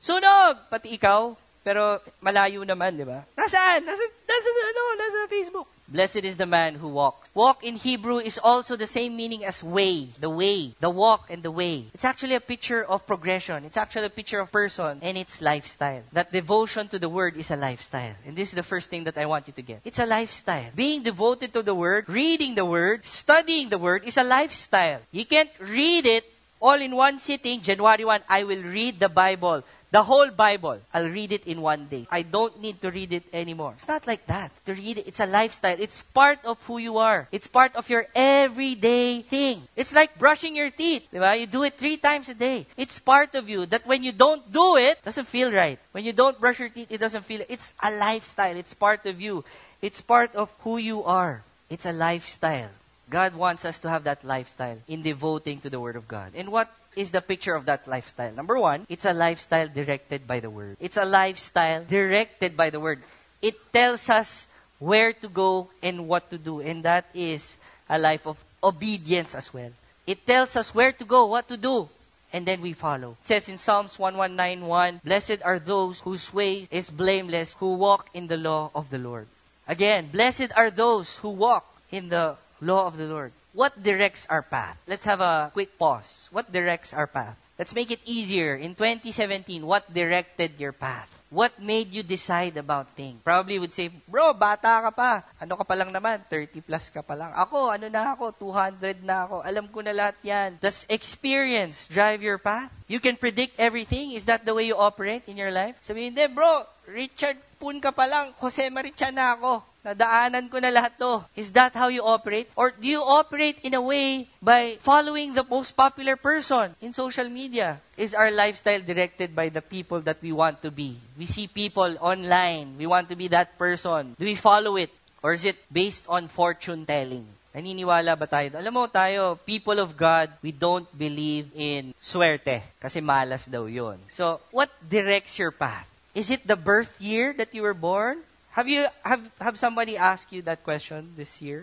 sunog, 0.00 0.64
pati 0.72 0.96
ikaw, 0.96 1.36
pero 1.60 2.00
malayo 2.24 2.64
naman, 2.64 2.96
di 2.96 3.04
ba? 3.04 3.28
Nasaan? 3.36 3.84
Nasa, 3.84 4.04
nasa, 4.24 4.48
ano, 4.48 4.82
nasa 4.96 5.18
Facebook. 5.28 5.68
Blessed 5.88 6.24
is 6.24 6.36
the 6.36 6.46
man 6.46 6.74
who 6.74 6.88
walks. 6.88 7.30
Walk 7.32 7.64
in 7.64 7.76
Hebrew 7.76 8.18
is 8.18 8.38
also 8.38 8.76
the 8.76 8.86
same 8.86 9.16
meaning 9.16 9.44
as 9.44 9.62
way, 9.62 10.08
the 10.20 10.28
way, 10.28 10.74
the 10.80 10.90
walk 10.90 11.30
and 11.30 11.42
the 11.42 11.50
way. 11.50 11.86
It's 11.94 12.04
actually 12.04 12.34
a 12.34 12.40
picture 12.40 12.84
of 12.84 13.06
progression. 13.06 13.64
It's 13.64 13.78
actually 13.78 14.04
a 14.06 14.10
picture 14.10 14.40
of 14.40 14.52
person 14.52 14.98
and 15.00 15.16
its 15.16 15.40
lifestyle. 15.40 16.02
That 16.12 16.30
devotion 16.30 16.88
to 16.88 16.98
the 16.98 17.08
word 17.08 17.36
is 17.36 17.50
a 17.50 17.56
lifestyle. 17.56 18.14
And 18.26 18.36
this 18.36 18.50
is 18.50 18.54
the 18.54 18.62
first 18.62 18.90
thing 18.90 19.04
that 19.04 19.16
I 19.16 19.24
want 19.24 19.46
you 19.46 19.54
to 19.54 19.62
get. 19.62 19.80
It's 19.84 19.98
a 19.98 20.06
lifestyle. 20.06 20.70
Being 20.74 21.02
devoted 21.02 21.54
to 21.54 21.62
the 21.62 21.74
word, 21.74 22.08
reading 22.08 22.54
the 22.54 22.66
word, 22.66 23.06
studying 23.06 23.70
the 23.70 23.78
word 23.78 24.04
is 24.04 24.18
a 24.18 24.24
lifestyle. 24.24 25.00
You 25.10 25.24
can't 25.24 25.50
read 25.58 26.04
it 26.04 26.24
all 26.60 26.80
in 26.80 26.94
one 26.94 27.18
sitting. 27.18 27.62
January 27.62 28.04
1, 28.04 28.22
I 28.28 28.44
will 28.44 28.62
read 28.62 29.00
the 29.00 29.08
Bible. 29.08 29.64
The 29.90 30.02
whole 30.02 30.30
Bible, 30.30 30.80
I'll 30.92 31.08
read 31.08 31.32
it 31.32 31.46
in 31.46 31.62
one 31.62 31.86
day. 31.86 32.06
I 32.10 32.20
don't 32.20 32.60
need 32.60 32.82
to 32.82 32.90
read 32.90 33.12
it 33.12 33.24
anymore. 33.32 33.72
It's 33.72 33.88
not 33.88 34.06
like 34.06 34.26
that. 34.26 34.52
To 34.66 34.74
read 34.74 34.98
it, 34.98 35.08
it's 35.08 35.20
a 35.20 35.26
lifestyle. 35.26 35.76
It's 35.80 36.02
part 36.02 36.44
of 36.44 36.60
who 36.64 36.76
you 36.76 36.98
are. 36.98 37.26
It's 37.32 37.46
part 37.46 37.74
of 37.74 37.88
your 37.88 38.06
everyday 38.14 39.22
thing. 39.22 39.62
It's 39.76 39.94
like 39.94 40.18
brushing 40.18 40.54
your 40.56 40.68
teeth. 40.68 41.08
Diba? 41.12 41.40
You 41.40 41.46
do 41.46 41.62
it 41.62 41.78
three 41.78 41.96
times 41.96 42.28
a 42.28 42.34
day. 42.34 42.66
It's 42.76 42.98
part 42.98 43.34
of 43.34 43.48
you 43.48 43.64
that 43.66 43.86
when 43.86 44.02
you 44.02 44.12
don't 44.12 44.52
do 44.52 44.76
it, 44.76 45.00
it 45.00 45.04
doesn't 45.04 45.28
feel 45.28 45.50
right. 45.50 45.78
When 45.92 46.04
you 46.04 46.12
don't 46.12 46.38
brush 46.38 46.58
your 46.58 46.68
teeth, 46.68 46.92
it 46.92 47.00
doesn't 47.00 47.24
feel 47.24 47.40
It's 47.48 47.72
a 47.82 47.90
lifestyle. 47.90 48.56
It's 48.56 48.74
part 48.74 49.06
of 49.06 49.20
you. 49.20 49.44
It's 49.80 50.02
part 50.02 50.36
of 50.36 50.52
who 50.60 50.76
you 50.76 51.04
are. 51.04 51.44
It's 51.70 51.86
a 51.86 51.92
lifestyle. 51.92 52.70
God 53.08 53.34
wants 53.34 53.64
us 53.64 53.78
to 53.80 53.88
have 53.88 54.04
that 54.04 54.22
lifestyle 54.22 54.78
in 54.86 55.02
devoting 55.02 55.60
to 55.60 55.70
the 55.70 55.80
Word 55.80 55.96
of 55.96 56.06
God. 56.08 56.32
And 56.34 56.52
what 56.52 56.68
is 56.98 57.12
the 57.12 57.22
picture 57.22 57.54
of 57.54 57.66
that 57.66 57.86
lifestyle? 57.86 58.34
Number 58.34 58.58
one, 58.58 58.84
it's 58.90 59.04
a 59.04 59.14
lifestyle 59.14 59.68
directed 59.68 60.26
by 60.26 60.40
the 60.40 60.50
Word. 60.50 60.76
It's 60.80 60.96
a 60.96 61.04
lifestyle 61.04 61.84
directed 61.86 62.56
by 62.56 62.70
the 62.70 62.80
Word. 62.80 62.98
It 63.40 63.54
tells 63.72 64.10
us 64.10 64.48
where 64.80 65.12
to 65.12 65.28
go 65.28 65.70
and 65.80 66.08
what 66.08 66.28
to 66.30 66.38
do, 66.38 66.58
and 66.58 66.82
that 66.82 67.06
is 67.14 67.56
a 67.88 67.98
life 67.98 68.26
of 68.26 68.36
obedience 68.64 69.36
as 69.36 69.54
well. 69.54 69.70
It 70.06 70.26
tells 70.26 70.56
us 70.56 70.74
where 70.74 70.90
to 70.90 71.04
go, 71.04 71.26
what 71.26 71.46
to 71.48 71.56
do, 71.56 71.88
and 72.32 72.44
then 72.44 72.60
we 72.60 72.72
follow. 72.72 73.16
It 73.22 73.26
says 73.28 73.48
in 73.48 73.58
Psalms 73.58 73.96
1191, 73.96 75.00
Blessed 75.04 75.38
are 75.44 75.60
those 75.60 76.00
whose 76.00 76.34
way 76.34 76.66
is 76.70 76.90
blameless, 76.90 77.54
who 77.60 77.74
walk 77.74 78.10
in 78.12 78.26
the 78.26 78.36
law 78.36 78.70
of 78.74 78.90
the 78.90 78.98
Lord. 78.98 79.28
Again, 79.68 80.08
blessed 80.10 80.50
are 80.56 80.70
those 80.70 81.14
who 81.18 81.30
walk 81.30 81.64
in 81.92 82.08
the 82.08 82.34
law 82.60 82.86
of 82.86 82.96
the 82.96 83.06
Lord. 83.06 83.32
What 83.58 83.74
directs 83.82 84.22
our 84.30 84.46
path? 84.46 84.78
Let's 84.86 85.02
have 85.02 85.18
a 85.18 85.50
quick 85.50 85.74
pause. 85.82 86.30
What 86.30 86.46
directs 86.54 86.94
our 86.94 87.10
path? 87.10 87.34
Let's 87.58 87.74
make 87.74 87.90
it 87.90 87.98
easier. 88.06 88.54
In 88.54 88.78
2017, 88.78 89.66
what 89.66 89.82
directed 89.90 90.62
your 90.62 90.70
path? 90.70 91.10
What 91.26 91.58
made 91.58 91.90
you 91.90 92.06
decide 92.06 92.54
about 92.54 92.94
things? 92.94 93.18
Probably 93.26 93.58
would 93.58 93.74
say, 93.74 93.90
bro, 94.06 94.30
bata 94.30 94.78
ka 94.86 94.94
pa. 94.94 95.26
Ano 95.42 95.58
ka 95.58 95.66
pa 95.66 95.74
lang 95.74 95.90
naman? 95.90 96.22
30 96.30 96.62
plus 96.62 96.86
ka 96.86 97.02
pa 97.02 97.18
lang. 97.18 97.34
Ako, 97.34 97.74
ano 97.74 97.90
na 97.90 98.14
ako? 98.14 98.30
200 98.38 99.02
na 99.02 99.26
ako. 99.26 99.42
Alam 99.42 99.66
ko 99.66 99.82
na 99.82 99.90
lahat 99.90 100.22
yan. 100.22 100.62
Does 100.62 100.86
experience 100.86 101.90
drive 101.90 102.22
your 102.22 102.38
path? 102.38 102.70
You 102.86 103.02
can 103.02 103.18
predict 103.18 103.58
everything? 103.58 104.14
Is 104.14 104.30
that 104.30 104.46
the 104.46 104.54
way 104.54 104.70
you 104.70 104.78
operate 104.78 105.26
in 105.26 105.34
your 105.34 105.50
life? 105.50 105.74
Sabihin, 105.82 106.14
hindi, 106.14 106.30
bro, 106.30 106.62
Richard 106.86 107.42
Poon 107.58 107.82
ka 107.82 107.90
pa 107.90 108.06
lang. 108.06 108.30
Jose 108.38 108.70
Maricha 108.70 109.10
na 109.10 109.34
ako. 109.34 109.66
Nadaanan 109.88 110.52
ko 110.52 110.60
na 110.60 110.68
lahat 110.68 111.00
to. 111.00 111.24
Is 111.32 111.48
that 111.56 111.72
how 111.72 111.88
you 111.88 112.04
operate? 112.04 112.52
Or 112.52 112.76
do 112.76 112.84
you 112.84 113.00
operate 113.00 113.56
in 113.64 113.72
a 113.72 113.80
way 113.80 114.28
by 114.44 114.76
following 114.84 115.32
the 115.32 115.48
most 115.48 115.72
popular 115.72 116.20
person 116.20 116.76
in 116.84 116.92
social 116.92 117.24
media? 117.32 117.80
Is 117.96 118.12
our 118.12 118.28
lifestyle 118.28 118.84
directed 118.84 119.32
by 119.32 119.48
the 119.48 119.64
people 119.64 120.04
that 120.04 120.20
we 120.20 120.28
want 120.36 120.60
to 120.60 120.70
be? 120.70 121.00
We 121.16 121.24
see 121.24 121.48
people 121.48 121.96
online. 122.04 122.76
We 122.76 122.84
want 122.84 123.08
to 123.08 123.16
be 123.16 123.32
that 123.32 123.56
person. 123.56 124.12
Do 124.20 124.28
we 124.28 124.36
follow 124.36 124.76
it? 124.76 124.92
Or 125.24 125.32
is 125.32 125.48
it 125.48 125.56
based 125.72 126.04
on 126.04 126.28
fortune 126.28 126.84
telling? 126.84 127.24
Naniniwala 127.56 128.12
ba 128.12 128.28
tayo? 128.28 128.52
Alam 128.60 128.74
mo 128.76 128.86
tayo, 128.92 129.40
people 129.40 129.80
of 129.80 129.96
God, 129.96 130.28
we 130.44 130.52
don't 130.52 130.86
believe 130.92 131.48
in 131.56 131.96
swerte. 131.96 132.60
Kasi 132.76 133.00
malas 133.00 133.48
daw 133.48 133.64
yon. 133.64 133.96
So, 134.12 134.44
what 134.52 134.68
directs 134.84 135.40
your 135.40 135.50
path? 135.50 135.88
Is 136.12 136.28
it 136.28 136.44
the 136.44 136.60
birth 136.60 136.92
year 137.00 137.32
that 137.40 137.56
you 137.56 137.64
were 137.64 137.74
born? 137.74 138.20
Have 138.58 138.66
you 138.66 138.90
have 139.06 139.22
have 139.38 139.54
somebody 139.54 139.94
ask 139.94 140.34
you 140.34 140.42
that 140.50 140.66
question 140.66 141.14
this 141.14 141.30
year? 141.38 141.62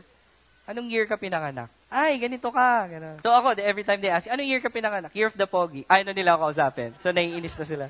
Anong 0.63 0.87
year 0.87 1.03
ka 1.03 1.19
pinanganak? 1.19 1.67
Ay, 1.91 2.15
ganito 2.23 2.47
ka. 2.55 2.87
Ganun. 2.87 3.19
So 3.19 3.35
ako, 3.35 3.59
every 3.59 3.83
time 3.83 3.99
they 3.99 4.07
ask, 4.07 4.31
anong 4.31 4.47
year 4.47 4.63
ka 4.63 4.71
pinanganak? 4.71 5.11
Year 5.11 5.27
of 5.27 5.35
the 5.35 5.43
Pogi. 5.43 5.83
Ay, 5.91 6.07
ano 6.07 6.15
nila 6.15 6.39
ako 6.39 6.55
kausapin. 6.55 6.95
So 7.03 7.11
naiinis 7.11 7.59
na 7.59 7.65
sila. 7.67 7.85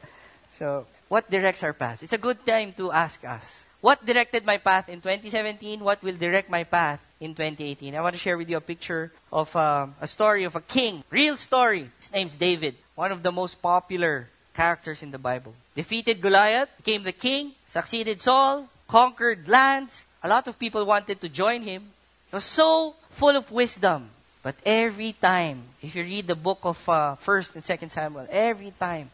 So, 0.57 0.89
what 1.05 1.29
directs 1.29 1.61
our 1.61 1.77
path? 1.77 2.01
It's 2.01 2.17
a 2.17 2.17
good 2.17 2.41
time 2.49 2.73
to 2.81 2.89
ask 2.89 3.21
us. 3.21 3.69
What 3.77 4.01
directed 4.01 4.41
my 4.41 4.57
path 4.57 4.89
in 4.89 5.05
2017? 5.05 5.85
What 5.85 6.01
will 6.01 6.17
direct 6.17 6.49
my 6.49 6.65
path 6.65 6.97
in 7.21 7.37
2018? 7.37 7.93
I 7.93 8.01
want 8.01 8.17
to 8.17 8.21
share 8.23 8.41
with 8.41 8.49
you 8.49 8.57
a 8.57 8.65
picture 8.65 9.13
of 9.29 9.53
um, 9.53 9.93
a 10.01 10.09
story 10.09 10.49
of 10.49 10.57
a 10.57 10.65
king. 10.65 11.05
Real 11.13 11.37
story. 11.37 11.93
His 12.01 12.09
name's 12.09 12.33
David. 12.33 12.73
One 12.97 13.13
of 13.13 13.21
the 13.21 13.29
most 13.29 13.61
popular 13.61 14.33
characters 14.57 15.05
in 15.05 15.11
the 15.11 15.21
Bible. 15.21 15.53
Defeated 15.75 16.25
Goliath, 16.25 16.73
became 16.81 17.03
the 17.03 17.13
king, 17.13 17.53
succeeded 17.69 18.17
Saul, 18.17 18.65
conquered 18.87 19.47
lands. 19.47 20.05
A 20.23 20.29
lot 20.29 20.47
of 20.47 20.57
people 20.57 20.85
wanted 20.85 21.21
to 21.21 21.29
join 21.29 21.63
him. 21.63 21.83
He 22.29 22.35
was 22.35 22.45
so 22.45 22.95
full 23.11 23.35
of 23.35 23.51
wisdom. 23.51 24.09
But 24.43 24.55
every 24.65 25.13
time, 25.13 25.63
if 25.81 25.95
you 25.95 26.03
read 26.03 26.27
the 26.27 26.35
book 26.35 26.59
of 26.63 26.77
uh, 26.87 27.15
1st 27.25 27.55
and 27.55 27.63
2nd 27.63 27.91
Samuel, 27.91 28.27
every 28.29 28.71
time 28.79 29.09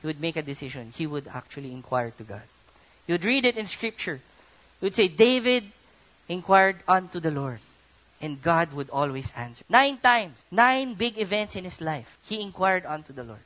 he 0.00 0.06
would 0.06 0.20
make 0.20 0.36
a 0.36 0.42
decision, 0.42 0.92
he 0.96 1.06
would 1.06 1.28
actually 1.28 1.72
inquire 1.72 2.10
to 2.12 2.24
God. 2.24 2.42
He 3.06 3.12
would 3.12 3.24
read 3.24 3.44
it 3.44 3.58
in 3.58 3.66
Scripture. 3.66 4.20
He 4.80 4.86
would 4.86 4.94
say, 4.94 5.08
David 5.08 5.64
inquired 6.28 6.76
unto 6.88 7.20
the 7.20 7.30
Lord. 7.30 7.60
And 8.20 8.40
God 8.40 8.72
would 8.72 8.88
always 8.88 9.30
answer. 9.36 9.64
Nine 9.68 9.98
times, 9.98 10.38
nine 10.50 10.94
big 10.94 11.18
events 11.18 11.56
in 11.56 11.64
his 11.64 11.80
life, 11.80 12.06
he 12.22 12.40
inquired 12.40 12.86
unto 12.86 13.12
the 13.12 13.24
Lord. 13.24 13.44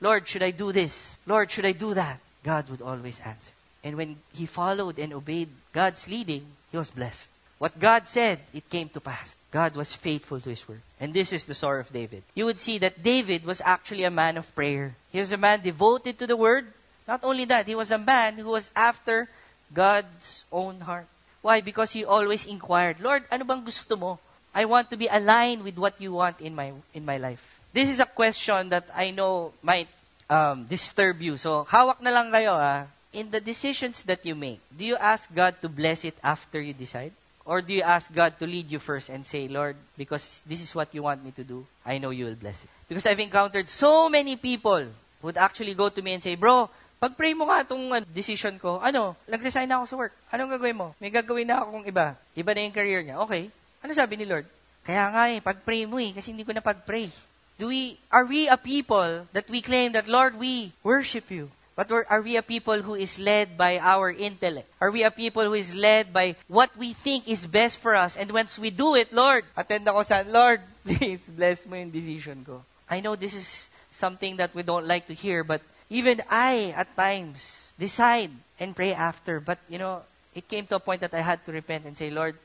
Lord, 0.00 0.26
should 0.26 0.42
I 0.42 0.52
do 0.52 0.72
this? 0.72 1.18
Lord, 1.26 1.50
should 1.50 1.66
I 1.66 1.72
do 1.72 1.94
that? 1.94 2.20
God 2.44 2.70
would 2.70 2.82
always 2.82 3.20
answer. 3.20 3.52
And 3.84 3.96
when 3.96 4.16
he 4.32 4.46
followed 4.46 4.98
and 4.98 5.12
obeyed 5.12 5.48
God's 5.72 6.06
leading, 6.06 6.46
he 6.70 6.76
was 6.78 6.90
blessed. 6.90 7.28
What 7.58 7.78
God 7.78 8.06
said, 8.06 8.40
it 8.54 8.70
came 8.70 8.88
to 8.90 9.00
pass. 9.00 9.36
God 9.50 9.76
was 9.76 9.92
faithful 9.92 10.40
to 10.40 10.50
his 10.50 10.66
word. 10.66 10.82
And 10.98 11.14
this 11.14 11.32
is 11.32 11.44
the 11.44 11.54
story 11.54 11.80
of 11.80 11.92
David. 11.92 12.22
You 12.34 12.46
would 12.46 12.58
see 12.58 12.78
that 12.78 13.02
David 13.02 13.44
was 13.44 13.60
actually 13.64 14.04
a 14.04 14.10
man 14.10 14.36
of 14.36 14.52
prayer. 14.54 14.96
He 15.10 15.18
was 15.18 15.30
a 15.30 15.36
man 15.36 15.62
devoted 15.62 16.18
to 16.18 16.26
the 16.26 16.36
word. 16.36 16.66
Not 17.06 17.22
only 17.22 17.44
that, 17.46 17.66
he 17.66 17.74
was 17.74 17.90
a 17.90 17.98
man 17.98 18.34
who 18.34 18.50
was 18.50 18.70
after 18.74 19.28
God's 19.74 20.44
own 20.50 20.80
heart. 20.80 21.06
Why? 21.42 21.60
Because 21.60 21.92
he 21.92 22.04
always 22.04 22.46
inquired, 22.46 23.00
Lord, 23.00 23.24
ano 23.30 23.44
bang 23.44 23.64
gusto 23.64 23.96
mo? 23.96 24.18
I 24.54 24.64
want 24.64 24.90
to 24.90 24.96
be 24.96 25.06
aligned 25.06 25.62
with 25.62 25.76
what 25.76 26.00
you 26.00 26.12
want 26.12 26.40
in 26.40 26.54
my 26.54 26.72
in 26.94 27.04
my 27.04 27.16
life. 27.16 27.42
This 27.72 27.88
is 27.88 27.98
a 27.98 28.06
question 28.06 28.68
that 28.68 28.86
I 28.94 29.10
know 29.10 29.54
might 29.62 29.88
um, 30.30 30.66
disturb 30.66 31.22
you. 31.22 31.36
So, 31.36 31.64
hawak 31.64 31.98
na 31.98 32.10
lang 32.10 32.30
kayo, 32.30 32.54
ah 32.54 32.86
in 33.12 33.30
the 33.30 33.40
decisions 33.40 34.02
that 34.04 34.24
you 34.24 34.34
make, 34.34 34.60
do 34.76 34.84
you 34.84 34.96
ask 34.96 35.28
God 35.32 35.60
to 35.62 35.68
bless 35.68 36.04
it 36.04 36.16
after 36.22 36.60
you 36.60 36.72
decide? 36.72 37.12
Or 37.44 37.60
do 37.60 37.74
you 37.74 37.82
ask 37.82 38.12
God 38.12 38.38
to 38.38 38.46
lead 38.46 38.70
you 38.70 38.78
first 38.78 39.08
and 39.08 39.26
say, 39.26 39.48
Lord, 39.48 39.76
because 39.98 40.42
this 40.46 40.62
is 40.62 40.74
what 40.74 40.94
you 40.94 41.02
want 41.02 41.24
me 41.24 41.32
to 41.32 41.44
do, 41.44 41.66
I 41.84 41.98
know 41.98 42.10
you 42.10 42.26
will 42.26 42.38
bless 42.38 42.62
it. 42.62 42.70
Because 42.88 43.04
I've 43.06 43.18
encountered 43.18 43.68
so 43.68 44.08
many 44.08 44.36
people 44.36 44.86
who 44.86 45.26
would 45.26 45.36
actually 45.36 45.74
go 45.74 45.88
to 45.88 46.02
me 46.02 46.14
and 46.14 46.22
say, 46.22 46.36
Bro, 46.36 46.70
pag-pray 47.02 47.34
mo 47.34 47.50
nga 47.50 47.66
itong 47.66 47.90
uh, 47.90 48.00
decision 48.14 48.62
ko, 48.62 48.78
ano, 48.78 49.18
nag-resign 49.26 49.66
na 49.66 49.82
ako 49.82 49.86
sa 49.90 49.98
work. 49.98 50.14
Anong 50.30 50.54
gagawin 50.54 50.78
mo? 50.78 50.94
May 51.02 51.10
gagawin 51.10 51.50
na 51.50 51.66
akong 51.66 51.82
iba. 51.82 52.14
Iba 52.38 52.54
na 52.54 52.62
yung 52.62 52.78
career 52.78 53.02
niya. 53.02 53.18
Okay. 53.26 53.50
Ano 53.82 53.90
sabi 53.90 54.14
ni 54.14 54.22
Lord? 54.22 54.46
Kaya 54.86 55.10
nga 55.10 55.26
eh, 55.26 55.42
pag-pray 55.42 55.82
mo 55.82 55.98
eh, 55.98 56.14
kasi 56.14 56.30
hindi 56.30 56.46
ko 56.46 56.54
na 56.54 56.62
pag-pray. 56.62 57.10
Do 57.58 57.74
we, 57.74 57.98
are 58.06 58.22
we 58.22 58.46
a 58.46 58.54
people 58.54 59.26
that 59.34 59.50
we 59.50 59.58
claim 59.58 59.98
that, 59.98 60.06
Lord, 60.06 60.38
we 60.38 60.70
worship 60.86 61.26
you? 61.26 61.50
But 61.74 61.90
are 61.90 62.20
we 62.20 62.36
a 62.36 62.42
people 62.42 62.82
who 62.82 62.94
is 62.94 63.18
led 63.18 63.56
by 63.56 63.78
our 63.78 64.10
intellect? 64.10 64.68
Are 64.80 64.90
we 64.90 65.04
a 65.04 65.10
people 65.10 65.44
who 65.44 65.54
is 65.54 65.74
led 65.74 66.12
by 66.12 66.36
what 66.48 66.76
we 66.76 66.92
think 66.92 67.26
is 67.26 67.46
best 67.46 67.78
for 67.78 67.96
us? 67.96 68.16
And 68.16 68.30
once 68.30 68.58
we 68.58 68.68
do 68.68 68.94
it, 68.94 69.12
Lord, 69.12 69.44
attend 69.56 69.88
ako 69.88 70.02
sa, 70.02 70.22
Lord, 70.26 70.60
please 70.84 71.20
bless 71.24 71.64
mo 71.64 71.76
yung 71.76 71.90
decision 71.90 72.44
ko. 72.44 72.60
I 72.90 73.00
know 73.00 73.16
this 73.16 73.32
is 73.32 73.70
something 73.90 74.36
that 74.36 74.54
we 74.54 74.62
don't 74.62 74.86
like 74.86 75.06
to 75.08 75.14
hear, 75.14 75.44
but 75.44 75.62
even 75.88 76.20
I, 76.28 76.76
at 76.76 76.94
times, 76.96 77.72
decide 77.78 78.30
and 78.60 78.76
pray 78.76 78.92
after. 78.92 79.40
But, 79.40 79.58
you 79.68 79.78
know, 79.78 80.02
it 80.34 80.48
came 80.48 80.66
to 80.66 80.76
a 80.76 80.80
point 80.80 81.00
that 81.00 81.14
I 81.14 81.20
had 81.20 81.44
to 81.46 81.52
repent 81.52 81.84
and 81.84 81.96
say, 81.96 82.10
Lord, 82.10 82.36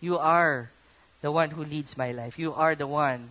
you 0.00 0.18
are 0.18 0.70
the 1.20 1.30
one 1.30 1.50
who 1.50 1.64
leads 1.64 1.96
my 1.96 2.12
life. 2.12 2.38
You 2.38 2.54
are 2.54 2.74
the 2.74 2.86
one 2.86 3.30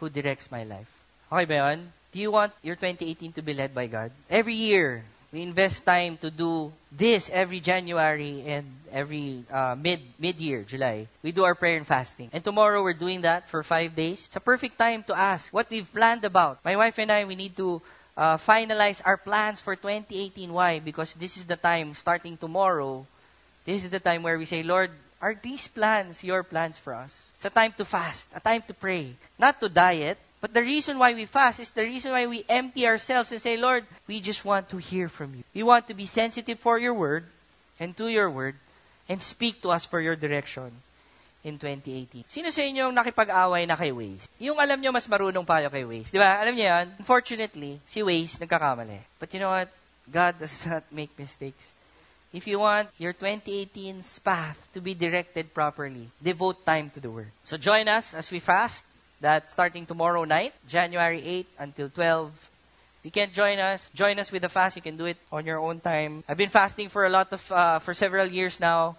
who 0.00 0.08
directs 0.08 0.50
my 0.50 0.64
life. 0.64 0.88
Okay 1.32 1.44
ba 1.44 1.54
yun? 1.54 1.92
Do 2.12 2.18
you 2.18 2.30
want 2.30 2.52
your 2.62 2.76
2018 2.76 3.32
to 3.32 3.42
be 3.42 3.54
led 3.54 3.74
by 3.74 3.86
God? 3.86 4.10
Every 4.30 4.54
year, 4.54 5.04
we 5.32 5.42
invest 5.42 5.84
time 5.84 6.16
to 6.18 6.30
do 6.30 6.72
this 6.92 7.28
every 7.32 7.60
January 7.60 8.42
and 8.46 8.64
every 8.90 9.44
uh, 9.50 9.76
mid 9.76 10.00
mid 10.18 10.36
year, 10.36 10.62
July. 10.62 11.08
We 11.22 11.32
do 11.32 11.44
our 11.44 11.54
prayer 11.54 11.76
and 11.76 11.86
fasting. 11.86 12.30
And 12.32 12.42
tomorrow 12.42 12.82
we're 12.82 12.96
doing 12.96 13.22
that 13.22 13.50
for 13.50 13.62
five 13.62 13.94
days. 13.94 14.24
It's 14.26 14.36
a 14.36 14.40
perfect 14.40 14.78
time 14.78 15.02
to 15.04 15.18
ask 15.18 15.52
what 15.52 15.68
we've 15.68 15.92
planned 15.92 16.24
about. 16.24 16.64
My 16.64 16.76
wife 16.76 16.98
and 16.98 17.12
I, 17.12 17.24
we 17.24 17.34
need 17.34 17.56
to 17.56 17.82
uh, 18.16 18.38
finalize 18.38 19.02
our 19.04 19.16
plans 19.16 19.60
for 19.60 19.76
2018. 19.76 20.52
Why? 20.52 20.78
Because 20.78 21.12
this 21.14 21.36
is 21.36 21.44
the 21.44 21.56
time, 21.56 21.92
starting 21.94 22.36
tomorrow, 22.36 23.06
this 23.66 23.84
is 23.84 23.90
the 23.90 24.00
time 24.00 24.22
where 24.22 24.38
we 24.38 24.46
say, 24.46 24.62
Lord, 24.62 24.90
are 25.20 25.34
these 25.34 25.68
plans 25.68 26.22
your 26.22 26.42
plans 26.42 26.78
for 26.78 26.94
us? 26.94 27.12
It's 27.36 27.44
a 27.44 27.50
time 27.50 27.74
to 27.76 27.84
fast, 27.84 28.28
a 28.34 28.40
time 28.40 28.62
to 28.68 28.74
pray, 28.74 29.16
not 29.38 29.60
to 29.60 29.68
diet, 29.68 30.18
but 30.46 30.54
the 30.54 30.62
reason 30.62 30.94
why 30.94 31.10
we 31.10 31.26
fast 31.26 31.58
is 31.58 31.74
the 31.74 31.82
reason 31.82 32.14
why 32.14 32.22
we 32.30 32.46
empty 32.48 32.86
ourselves 32.86 33.32
and 33.34 33.42
say, 33.42 33.56
Lord, 33.56 33.82
we 34.06 34.22
just 34.22 34.44
want 34.44 34.70
to 34.70 34.76
hear 34.76 35.08
from 35.08 35.34
you. 35.34 35.42
We 35.50 35.66
want 35.66 35.88
to 35.90 35.94
be 35.94 36.06
sensitive 36.06 36.62
for 36.62 36.78
your 36.78 36.94
word 36.94 37.26
and 37.82 37.96
to 37.96 38.06
your 38.06 38.30
word 38.30 38.54
and 39.08 39.18
speak 39.20 39.60
to 39.62 39.74
us 39.74 39.84
for 39.84 39.98
your 39.98 40.14
direction 40.14 40.70
in 41.42 41.58
2018. 41.58 42.30
Sino 42.30 42.54
sa 42.54 42.62
inyo 42.62 42.94
nakipag-away 42.94 43.66
na 43.66 43.74
kay 43.74 43.90
Waze? 43.90 44.30
Yung 44.38 44.62
alam 44.62 44.78
nyo 44.78 44.94
mas 44.94 45.10
marunong 45.10 45.42
pa 45.42 45.66
kay 45.66 45.82
Waze. 45.82 46.14
Di 46.14 46.18
ba? 46.22 46.38
Alam 46.38 46.54
niyo 46.54 46.70
yan? 46.70 46.94
Unfortunately, 47.02 47.82
si 47.82 48.06
Waze 48.06 48.38
nagkakamali. 48.38 49.18
But 49.18 49.34
you 49.34 49.42
know 49.42 49.50
what? 49.50 49.66
God 50.06 50.38
does 50.38 50.62
not 50.62 50.86
make 50.94 51.10
mistakes. 51.18 51.74
If 52.30 52.46
you 52.46 52.62
want 52.62 52.94
your 53.02 53.18
2018's 53.18 54.22
path 54.22 54.54
to 54.74 54.78
be 54.78 54.94
directed 54.94 55.50
properly, 55.50 56.06
devote 56.22 56.62
time 56.62 56.94
to 56.94 57.02
the 57.02 57.10
Word. 57.10 57.34
So 57.42 57.58
join 57.58 57.90
us 57.90 58.14
as 58.14 58.30
we 58.30 58.38
fast 58.38 58.86
that 59.20 59.50
starting 59.50 59.86
tomorrow 59.86 60.24
night, 60.24 60.54
January 60.68 61.22
8 61.22 61.46
until 61.58 61.88
12, 61.90 62.32
you 63.02 63.10
can 63.10 63.30
join 63.32 63.58
us. 63.58 63.90
Join 63.94 64.18
us 64.18 64.32
with 64.32 64.42
the 64.42 64.48
fast. 64.48 64.76
You 64.76 64.82
can 64.82 64.96
do 64.96 65.06
it 65.06 65.16
on 65.30 65.46
your 65.46 65.58
own 65.58 65.80
time. 65.80 66.24
I've 66.28 66.36
been 66.36 66.50
fasting 66.50 66.88
for 66.88 67.06
a 67.06 67.08
lot 67.08 67.32
of, 67.32 67.52
uh, 67.52 67.78
for 67.78 67.94
several 67.94 68.26
years 68.26 68.58
now. 68.58 68.96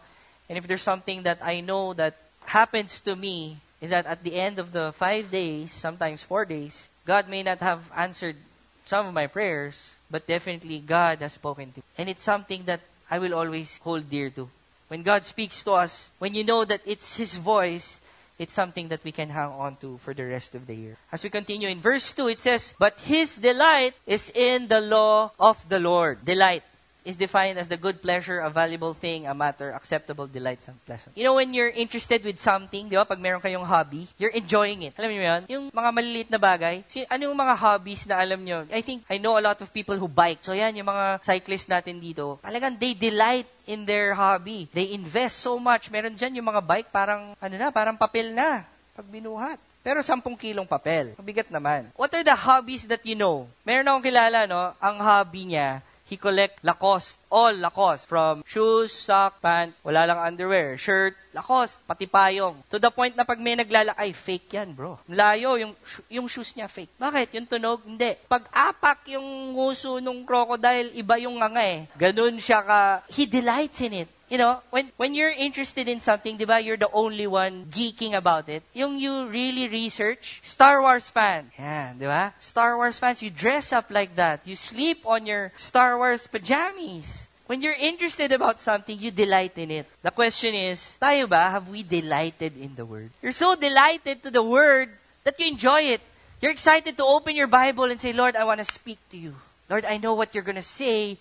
And 0.47 0.57
if 0.57 0.65
there's 0.65 0.81
something 0.81 1.23
that 1.23 1.39
I 1.43 1.59
know 1.59 1.93
that 1.93 2.15
happens 2.45 3.01
to 3.01 3.15
me, 3.15 3.57
is 3.81 3.89
that 3.91 4.05
at 4.05 4.23
the 4.23 4.33
end 4.33 4.59
of 4.59 4.71
the 4.71 4.93
five 4.97 5.29
days, 5.29 5.71
sometimes 5.71 6.23
four 6.23 6.45
days, 6.45 6.89
God 7.05 7.29
may 7.29 7.43
not 7.43 7.59
have 7.59 7.83
answered 7.95 8.37
some 8.85 9.07
of 9.07 9.13
my 9.13 9.27
prayers, 9.27 9.75
but 10.09 10.25
definitely 10.25 10.79
God 10.79 11.19
has 11.19 11.33
spoken 11.33 11.73
to 11.73 11.79
me. 11.79 11.83
And 11.97 12.09
it's 12.09 12.23
something 12.23 12.63
that 12.65 12.81
I 13.11 13.19
will 13.19 13.33
always 13.35 13.77
hold 13.83 14.09
dear 14.09 14.29
to. 14.31 14.49
When 14.87 15.03
God 15.03 15.25
speaks 15.25 15.63
to 15.63 15.73
us, 15.73 16.09
when 16.19 16.33
you 16.33 16.43
know 16.43 16.63
that 16.63 16.81
it's 16.85 17.17
His 17.17 17.35
voice, 17.35 17.99
it's 18.39 18.53
something 18.53 18.87
that 18.89 19.03
we 19.03 19.11
can 19.11 19.29
hang 19.29 19.49
on 19.49 19.77
to 19.77 19.97
for 19.97 20.13
the 20.13 20.25
rest 20.25 20.55
of 20.55 20.67
the 20.67 20.75
year. 20.75 20.97
As 21.11 21.23
we 21.23 21.29
continue 21.29 21.69
in 21.69 21.81
verse 21.81 22.13
2, 22.13 22.27
it 22.29 22.39
says, 22.39 22.73
But 22.77 22.99
his 22.99 23.35
delight 23.35 23.93
is 24.05 24.31
in 24.33 24.67
the 24.67 24.81
law 24.81 25.31
of 25.39 25.57
the 25.69 25.79
Lord. 25.79 26.23
Delight. 26.23 26.63
Is 27.07 27.15
defined 27.15 27.55
as 27.55 27.71
the 27.71 27.79
good 27.79 28.03
pleasure, 28.03 28.43
a 28.43 28.51
valuable 28.51 28.91
thing, 28.91 29.23
a 29.23 29.33
matter, 29.33 29.71
acceptable, 29.71 30.27
delightsome, 30.27 30.75
pleasant. 30.83 31.15
You 31.15 31.23
know, 31.23 31.39
when 31.39 31.55
you're 31.55 31.71
interested 31.71 32.19
with 32.27 32.35
something, 32.35 32.91
di 32.91 32.99
ba, 32.99 33.07
pag 33.07 33.23
meron 33.23 33.39
kayong 33.39 33.63
hobby, 33.63 34.11
you're 34.19 34.35
enjoying 34.35 34.83
it. 34.83 34.91
Alam 34.99 35.15
niyo 35.15 35.23
yun? 35.23 35.41
Yung 35.47 35.65
mga 35.71 35.89
maliliit 35.95 36.29
na 36.29 36.35
bagay. 36.35 36.83
Si, 36.91 37.07
ano 37.07 37.31
yung 37.31 37.39
mga 37.39 37.55
hobbies 37.55 38.03
na 38.11 38.19
alam 38.19 38.43
niyo? 38.43 38.67
I 38.67 38.83
think, 38.83 39.07
I 39.07 39.23
know 39.23 39.39
a 39.39 39.43
lot 39.47 39.63
of 39.63 39.71
people 39.71 39.95
who 39.95 40.11
bike. 40.11 40.43
So 40.43 40.51
yan, 40.51 40.75
yung 40.75 40.91
mga 40.91 41.23
cyclists 41.23 41.71
natin 41.71 42.03
dito, 42.03 42.43
talagang 42.43 42.75
they 42.75 42.91
delight 42.91 43.47
in 43.63 43.87
their 43.87 44.11
hobby. 44.11 44.67
They 44.75 44.91
invest 44.91 45.39
so 45.39 45.55
much. 45.55 45.87
Meron 45.87 46.19
dyan 46.19 46.43
yung 46.43 46.51
mga 46.51 46.59
bike, 46.59 46.89
parang, 46.91 47.31
ano 47.39 47.55
na, 47.55 47.71
parang 47.71 47.95
papel 47.95 48.35
na, 48.35 48.67
pag 48.91 49.07
binuhat. 49.07 49.63
Pero 49.79 50.03
10 50.03 50.19
kilong 50.35 50.67
papel. 50.67 51.15
Mabigat 51.15 51.47
naman. 51.47 51.87
What 51.95 52.11
are 52.11 52.25
the 52.27 52.35
hobbies 52.35 52.83
that 52.91 52.99
you 53.07 53.15
know? 53.15 53.47
Meron 53.63 53.87
akong 53.87 54.11
kilala, 54.11 54.43
no? 54.43 54.75
Ang 54.83 54.99
hobby 54.99 55.55
niya, 55.55 55.79
he 56.07 56.15
collect 56.15 56.63
Lacoste. 56.63 57.19
All 57.27 57.53
Lacoste. 57.53 58.07
From 58.07 58.41
shoes, 58.47 58.95
sock, 58.95 59.43
pant, 59.43 59.75
wala 59.83 60.07
lang 60.07 60.19
underwear, 60.19 60.79
shirt, 60.79 61.13
Lacoste, 61.35 61.77
pati 61.83 62.07
payong. 62.07 62.63
To 62.71 62.79
the 62.79 62.89
point 62.89 63.13
na 63.13 63.27
pag 63.27 63.37
may 63.37 63.59
naglala, 63.59 63.93
ay, 63.99 64.15
fake 64.15 64.55
yan, 64.55 64.71
bro. 64.73 64.97
Layo, 65.11 65.59
yung, 65.59 65.73
yung 66.07 66.27
shoes 66.31 66.55
niya 66.55 66.71
fake. 66.71 66.95
Bakit? 66.97 67.35
Yung 67.35 67.47
tunog? 67.47 67.83
Hindi. 67.83 68.15
Pag 68.25 68.47
apak 68.49 69.11
yung 69.11 69.53
nguso 69.53 69.99
nung 69.99 70.23
crocodile, 70.23 70.95
iba 70.95 71.19
yung 71.19 71.37
nga 71.37 71.51
eh. 71.61 71.85
Ganun 71.99 72.39
siya 72.39 72.63
ka, 72.63 72.79
he 73.11 73.27
delights 73.27 73.83
in 73.83 74.07
it 74.07 74.09
you 74.29 74.37
know, 74.37 74.59
when 74.69 74.91
when 74.97 75.15
you're 75.15 75.31
interested 75.31 75.87
in 75.87 75.99
something, 75.99 76.35
di 76.35 76.45
ba, 76.45 76.59
you're 76.59 76.79
the 76.79 76.91
only 76.91 77.27
one 77.27 77.71
geeking 77.71 78.13
about 78.13 78.49
it. 78.49 78.63
Yung 78.73 78.99
you 78.99 79.27
really 79.27 79.67
research, 79.67 80.39
Star 80.43 80.81
Wars 80.81 81.07
fan. 81.07 81.51
Yeah, 81.57 81.95
di 81.95 82.05
ba? 82.05 82.35
Star 82.39 82.75
Wars 82.75 82.99
fans, 82.99 83.23
you 83.23 83.31
dress 83.31 83.71
up 83.71 83.87
like 83.89 84.15
that. 84.15 84.43
You 84.43 84.55
sleep 84.55 85.07
on 85.07 85.25
your 85.25 85.51
Star 85.55 85.97
Wars 85.97 86.27
pajamas. 86.27 87.27
When 87.47 87.63
you're 87.63 87.79
interested 87.79 88.35
about 88.35 88.59
something, 88.59 88.99
you 88.99 89.11
delight 89.11 89.55
in 89.55 89.71
it. 89.71 89.87
The 90.03 90.11
question 90.11 90.51
is, 90.51 90.99
tayo 90.99 91.29
ba, 91.31 91.47
have 91.47 91.71
we 91.71 91.83
delighted 91.83 92.59
in 92.59 92.75
the 92.75 92.83
Word? 92.83 93.15
You're 93.23 93.31
so 93.31 93.55
delighted 93.55 94.23
to 94.27 94.31
the 94.31 94.43
Word 94.43 94.91
that 95.23 95.39
you 95.39 95.55
enjoy 95.55 95.95
it. 95.95 96.03
You're 96.43 96.51
excited 96.51 96.99
to 96.99 97.05
open 97.07 97.33
your 97.35 97.47
Bible 97.47 97.87
and 97.87 97.99
say, 97.99 98.11
Lord, 98.11 98.35
I 98.35 98.43
want 98.43 98.59
to 98.59 98.67
speak 98.67 98.99
to 99.11 99.17
you. 99.17 99.33
Lord, 99.71 99.87
I 99.87 99.95
know 99.95 100.13
what 100.13 100.35
you're 100.35 100.43
going 100.43 100.59
to 100.59 100.61
say 100.61 101.17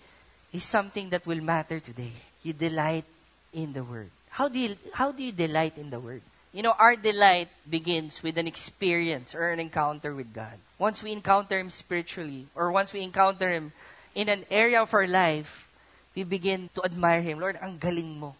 is 0.51 0.63
something 0.63 1.09
that 1.15 1.25
will 1.25 1.41
matter 1.41 1.79
today 1.79 2.26
you 2.47 2.53
delight 2.53 3.05
in 3.53 3.73
the 3.73 3.83
Word. 3.83 4.09
How 4.29 4.47
do 4.47 4.57
you, 4.57 4.75
how 4.93 5.11
do 5.11 5.21
you 5.21 5.31
delight 5.31 5.77
in 5.77 5.89
the 5.89 5.99
Word? 5.99 6.21
You 6.53 6.63
know, 6.63 6.73
our 6.79 6.95
delight 6.95 7.49
begins 7.69 8.23
with 8.23 8.37
an 8.37 8.47
experience 8.47 9.35
or 9.35 9.51
an 9.51 9.59
encounter 9.59 10.15
with 10.15 10.33
God. 10.33 10.55
Once 10.79 11.03
we 11.03 11.11
encounter 11.11 11.59
Him 11.59 11.69
spiritually, 11.69 12.47
or 12.55 12.71
once 12.71 12.93
we 12.93 13.01
encounter 13.01 13.51
Him 13.51 13.73
in 14.15 14.29
an 14.29 14.45
area 14.49 14.81
of 14.81 14.93
our 14.93 15.05
life, 15.05 15.67
we 16.15 16.23
begin 16.23 16.69
to 16.73 16.83
admire 16.83 17.21
Him. 17.21 17.39
Lord, 17.39 17.59
ang 17.61 17.77
galing 17.77 18.17
mo. 18.17 18.33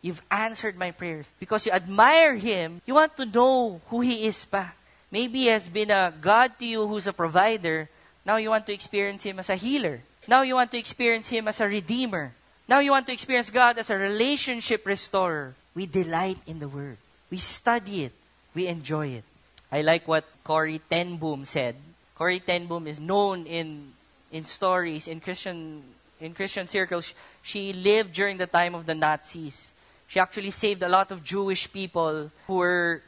You've 0.00 0.22
answered 0.30 0.78
my 0.78 0.92
prayers. 0.92 1.26
Because 1.40 1.66
you 1.66 1.72
admire 1.72 2.36
Him, 2.36 2.80
you 2.86 2.94
want 2.94 3.16
to 3.16 3.26
know 3.26 3.80
who 3.88 4.00
He 4.00 4.24
is 4.24 4.44
pa. 4.44 4.72
Maybe 5.10 5.40
He 5.40 5.46
has 5.52 5.66
been 5.66 5.90
a 5.90 6.14
God 6.14 6.56
to 6.60 6.64
you 6.64 6.86
who's 6.86 7.06
a 7.06 7.12
provider. 7.12 7.88
Now 8.24 8.36
you 8.36 8.50
want 8.50 8.66
to 8.66 8.72
experience 8.72 9.24
Him 9.24 9.40
as 9.40 9.50
a 9.50 9.56
healer. 9.56 10.00
Now 10.28 10.42
you 10.42 10.54
want 10.54 10.70
to 10.72 10.78
experience 10.78 11.28
Him 11.28 11.48
as 11.48 11.60
a 11.60 11.66
redeemer. 11.66 12.32
Now 12.68 12.80
you 12.80 12.90
want 12.90 13.06
to 13.06 13.12
experience 13.12 13.48
God 13.48 13.78
as 13.78 13.88
a 13.88 13.96
relationship 13.96 14.84
restorer. 14.84 15.54
We 15.74 15.86
delight 15.86 16.36
in 16.46 16.60
the 16.60 16.68
Word. 16.68 16.98
We 17.30 17.38
study 17.38 18.04
it. 18.04 18.12
We 18.54 18.66
enjoy 18.66 19.08
it. 19.08 19.24
I 19.72 19.80
like 19.80 20.06
what 20.06 20.24
Corrie 20.44 20.80
ten 20.90 21.16
Boom 21.16 21.46
said. 21.46 21.76
Corrie 22.14 22.40
ten 22.40 22.66
Boom 22.66 22.86
is 22.86 23.00
known 23.00 23.46
in 23.46 23.92
in 24.30 24.44
stories 24.44 25.08
in 25.08 25.20
Christian 25.20 25.82
in 26.20 26.34
Christian 26.34 26.66
circles. 26.66 27.14
She 27.42 27.72
lived 27.72 28.12
during 28.12 28.36
the 28.36 28.46
time 28.46 28.74
of 28.74 28.84
the 28.84 28.94
Nazis. 28.94 29.72
She 30.08 30.20
actually 30.20 30.50
saved 30.50 30.82
a 30.82 30.88
lot 30.88 31.12
of 31.12 31.24
Jewish 31.24 31.72
people 31.72 32.30
who 32.46 32.54
were 32.54 33.02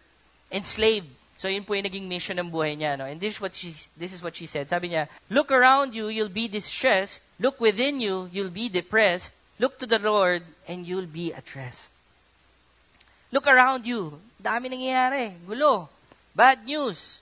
enslaved. 0.52 1.08
So 1.36 1.48
yun 1.48 1.64
po 1.64 1.72
yung 1.72 1.84
naging 1.84 2.08
mission 2.08 2.38
ng 2.38 2.52
buhay 2.52 2.76
niya. 2.76 2.96
No? 2.96 3.04
And 3.04 3.20
this 3.20 3.36
is 3.36 3.40
what 3.40 3.56
she 3.56 3.74
this 3.96 4.12
is 4.12 4.22
what 4.22 4.36
she 4.36 4.44
said. 4.44 4.68
Sabi 4.68 4.88
niya, 4.92 5.08
look 5.28 5.52
around 5.52 5.94
you, 5.94 6.08
you'll 6.08 6.32
be 6.32 6.48
distressed. 6.48 7.20
Look 7.40 7.60
within 7.60 8.00
you, 8.00 8.28
you'll 8.32 8.52
be 8.52 8.68
depressed. 8.68 9.32
Look 9.60 9.78
to 9.80 9.86
the 9.86 9.98
Lord 9.98 10.42
and 10.66 10.86
you'll 10.86 11.04
be 11.04 11.34
at 11.34 11.44
rest. 11.54 11.92
Look 13.30 13.46
around 13.46 13.84
you. 13.84 14.16
Dami 14.42 14.72
nangyayari. 14.72 15.36
Gulo. 15.46 15.88
Bad 16.34 16.64
news. 16.64 17.20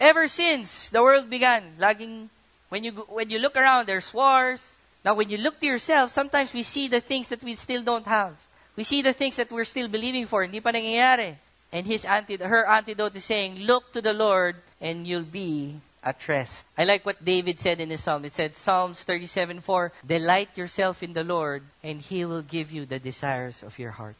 Ever 0.00 0.26
since 0.26 0.88
the 0.88 1.02
world 1.02 1.28
began, 1.28 1.76
laging, 1.78 2.28
when 2.70 2.82
you, 2.82 2.92
when 3.12 3.28
you 3.28 3.38
look 3.38 3.56
around, 3.56 3.86
there's 3.86 4.08
wars. 4.12 4.64
Now, 5.04 5.12
when 5.14 5.28
you 5.28 5.36
look 5.36 5.60
to 5.60 5.66
yourself, 5.66 6.12
sometimes 6.12 6.54
we 6.54 6.62
see 6.62 6.88
the 6.88 7.00
things 7.00 7.28
that 7.28 7.42
we 7.42 7.54
still 7.54 7.82
don't 7.82 8.06
have. 8.06 8.34
We 8.74 8.84
see 8.84 9.02
the 9.02 9.12
things 9.12 9.36
that 9.36 9.52
we're 9.52 9.68
still 9.68 9.88
believing 9.88 10.26
for. 10.26 10.42
Hindi 10.42 10.60
pa 10.60 10.72
nangyayari. 10.72 11.36
And 11.72 11.86
his 11.86 12.06
anti- 12.06 12.40
her 12.40 12.66
antidote 12.66 13.16
is 13.16 13.24
saying, 13.24 13.60
look 13.68 13.92
to 13.92 14.00
the 14.00 14.14
Lord 14.14 14.56
and 14.80 15.06
you'll 15.06 15.28
be 15.28 15.76
at 16.06 16.22
rest. 16.28 16.64
I 16.78 16.84
like 16.84 17.04
what 17.04 17.24
David 17.24 17.58
said 17.58 17.80
in 17.80 17.90
his 17.90 18.00
psalm. 18.00 18.24
It 18.24 18.32
said, 18.32 18.56
Psalms 18.56 19.04
37:4, 19.04 19.90
Delight 20.06 20.54
yourself 20.54 21.02
in 21.02 21.12
the 21.12 21.24
Lord, 21.24 21.66
and 21.82 22.00
He 22.00 22.24
will 22.24 22.46
give 22.46 22.70
you 22.70 22.86
the 22.86 23.02
desires 23.02 23.66
of 23.66 23.76
your 23.76 23.90
heart. 23.90 24.14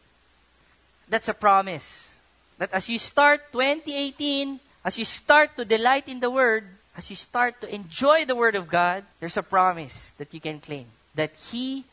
That's 1.08 1.28
a 1.30 1.34
promise. 1.34 2.18
That 2.58 2.74
as 2.74 2.90
you 2.90 2.98
start 2.98 3.52
2018, 3.52 4.58
as 4.84 4.98
you 4.98 5.04
start 5.06 5.54
to 5.56 5.64
delight 5.64 6.08
in 6.08 6.18
the 6.18 6.30
Word, 6.30 6.66
as 6.98 7.08
you 7.08 7.14
start 7.14 7.60
to 7.62 7.72
enjoy 7.72 8.26
the 8.26 8.34
Word 8.34 8.56
of 8.58 8.66
God, 8.66 9.06
there's 9.20 9.38
a 9.38 9.46
promise 9.46 10.10
that 10.18 10.34
you 10.34 10.40
can 10.40 10.58
claim. 10.58 10.90
That 11.14 11.30
He 11.52 11.84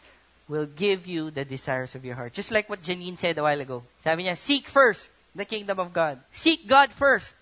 will 0.49 0.65
give 0.65 1.06
you 1.06 1.29
the 1.29 1.45
desires 1.45 1.93
of 1.93 2.03
your 2.03 2.15
heart. 2.15 2.34
Just 2.34 2.49
like 2.49 2.67
what 2.67 2.82
Janine 2.82 3.17
said 3.17 3.38
a 3.38 3.43
while 3.43 3.62
ago. 3.62 3.84
Sabi 4.03 4.25
niya, 4.25 4.36
seek 4.36 4.67
first 4.67 5.12
the 5.36 5.45
kingdom 5.45 5.79
of 5.79 5.93
God. 5.93 6.17
Seek 6.34 6.67
God 6.67 6.91
first 6.91 7.36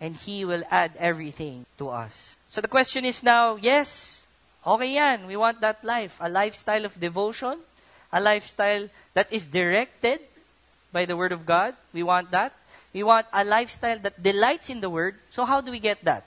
and 0.00 0.16
He 0.16 0.44
will 0.44 0.64
add 0.70 0.92
everything 0.98 1.66
to 1.78 1.90
us. 1.90 2.36
So 2.48 2.60
the 2.60 2.68
question 2.68 3.04
is 3.04 3.22
now, 3.22 3.56
yes, 3.56 4.26
okay 4.66 4.94
yan. 4.94 5.26
We 5.26 5.36
want 5.36 5.60
that 5.60 5.84
life. 5.84 6.16
A 6.20 6.28
lifestyle 6.28 6.84
of 6.84 6.98
devotion. 6.98 7.60
A 8.12 8.20
lifestyle 8.20 8.88
that 9.14 9.32
is 9.32 9.46
directed 9.46 10.20
by 10.92 11.04
the 11.04 11.16
Word 11.16 11.32
of 11.32 11.46
God. 11.46 11.74
We 11.92 12.02
want 12.02 12.30
that. 12.32 12.52
We 12.92 13.04
want 13.04 13.26
a 13.32 13.44
lifestyle 13.44 13.98
that 14.00 14.20
delights 14.20 14.70
in 14.70 14.80
the 14.80 14.90
Word. 14.90 15.14
So 15.30 15.44
how 15.44 15.60
do 15.60 15.70
we 15.70 15.78
get 15.78 16.04
that? 16.04 16.26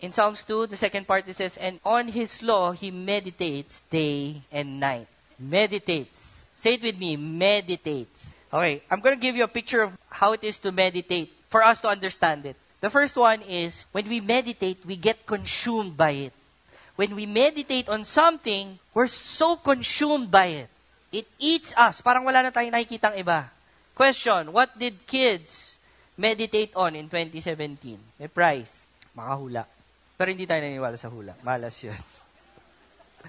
In 0.00 0.12
Psalms 0.12 0.44
2, 0.44 0.68
the 0.68 0.76
second 0.76 1.08
part, 1.08 1.26
it 1.26 1.34
says, 1.34 1.56
And 1.56 1.80
on 1.84 2.08
His 2.08 2.42
law 2.42 2.72
He 2.72 2.90
meditates 2.90 3.82
day 3.90 4.42
and 4.52 4.78
night. 4.78 5.08
Meditates. 5.38 6.46
Say 6.54 6.74
it 6.74 6.82
with 6.82 6.98
me, 6.98 7.16
meditates. 7.16 8.34
Okay, 8.52 8.82
I'm 8.90 9.00
going 9.00 9.16
to 9.16 9.20
give 9.20 9.36
you 9.36 9.44
a 9.44 9.48
picture 9.48 9.82
of 9.82 9.92
how 10.08 10.32
it 10.32 10.44
is 10.44 10.58
to 10.58 10.70
meditate 10.70 11.32
for 11.50 11.62
us 11.62 11.80
to 11.80 11.88
understand 11.88 12.46
it. 12.46 12.56
The 12.86 12.94
first 12.94 13.18
one 13.18 13.42
is 13.42 13.82
when 13.90 14.06
we 14.06 14.22
meditate, 14.22 14.86
we 14.86 14.94
get 14.94 15.26
consumed 15.26 15.98
by 15.98 16.30
it. 16.30 16.32
When 16.94 17.18
we 17.18 17.26
meditate 17.26 17.90
on 17.90 18.06
something, 18.06 18.78
we're 18.94 19.10
so 19.10 19.58
consumed 19.58 20.30
by 20.30 20.62
it. 20.62 20.70
It 21.10 21.26
eats 21.34 21.74
us. 21.74 21.98
Parang 21.98 22.22
wala 22.22 22.46
na 22.46 22.54
tayong 22.54 22.70
nakikitang 22.70 23.18
iba. 23.18 23.50
Question, 23.90 24.54
what 24.54 24.70
did 24.78 25.02
kids 25.02 25.74
meditate 26.14 26.78
on 26.78 26.94
in 26.94 27.10
2017? 27.10 27.98
May 28.22 28.30
prize. 28.30 28.70
Makahula. 29.18 29.66
Pero 30.14 30.30
hindi 30.30 30.46
tayo 30.46 30.62
naniniwala 30.62 30.94
sa 30.94 31.10
hula. 31.10 31.34
Malas 31.42 31.74
yun. 31.82 31.98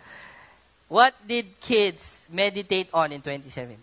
what 1.02 1.18
did 1.26 1.58
kids 1.58 2.30
meditate 2.30 2.94
on 2.94 3.10
in 3.10 3.26
2017? 3.26 3.74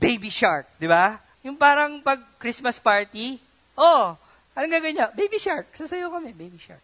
Baby 0.00 0.32
Shark, 0.32 0.64
di 0.80 0.88
ba? 0.88 1.20
Yung 1.44 1.60
parang 1.60 2.00
pag 2.00 2.24
Christmas 2.40 2.80
party, 2.80 3.36
oh, 3.76 4.16
Anong 4.52 4.72
gagawin 4.72 4.94
niya? 5.00 5.08
Baby 5.16 5.40
shark. 5.40 5.72
Sasayo 5.72 6.12
kami, 6.12 6.36
baby 6.36 6.60
shark. 6.60 6.82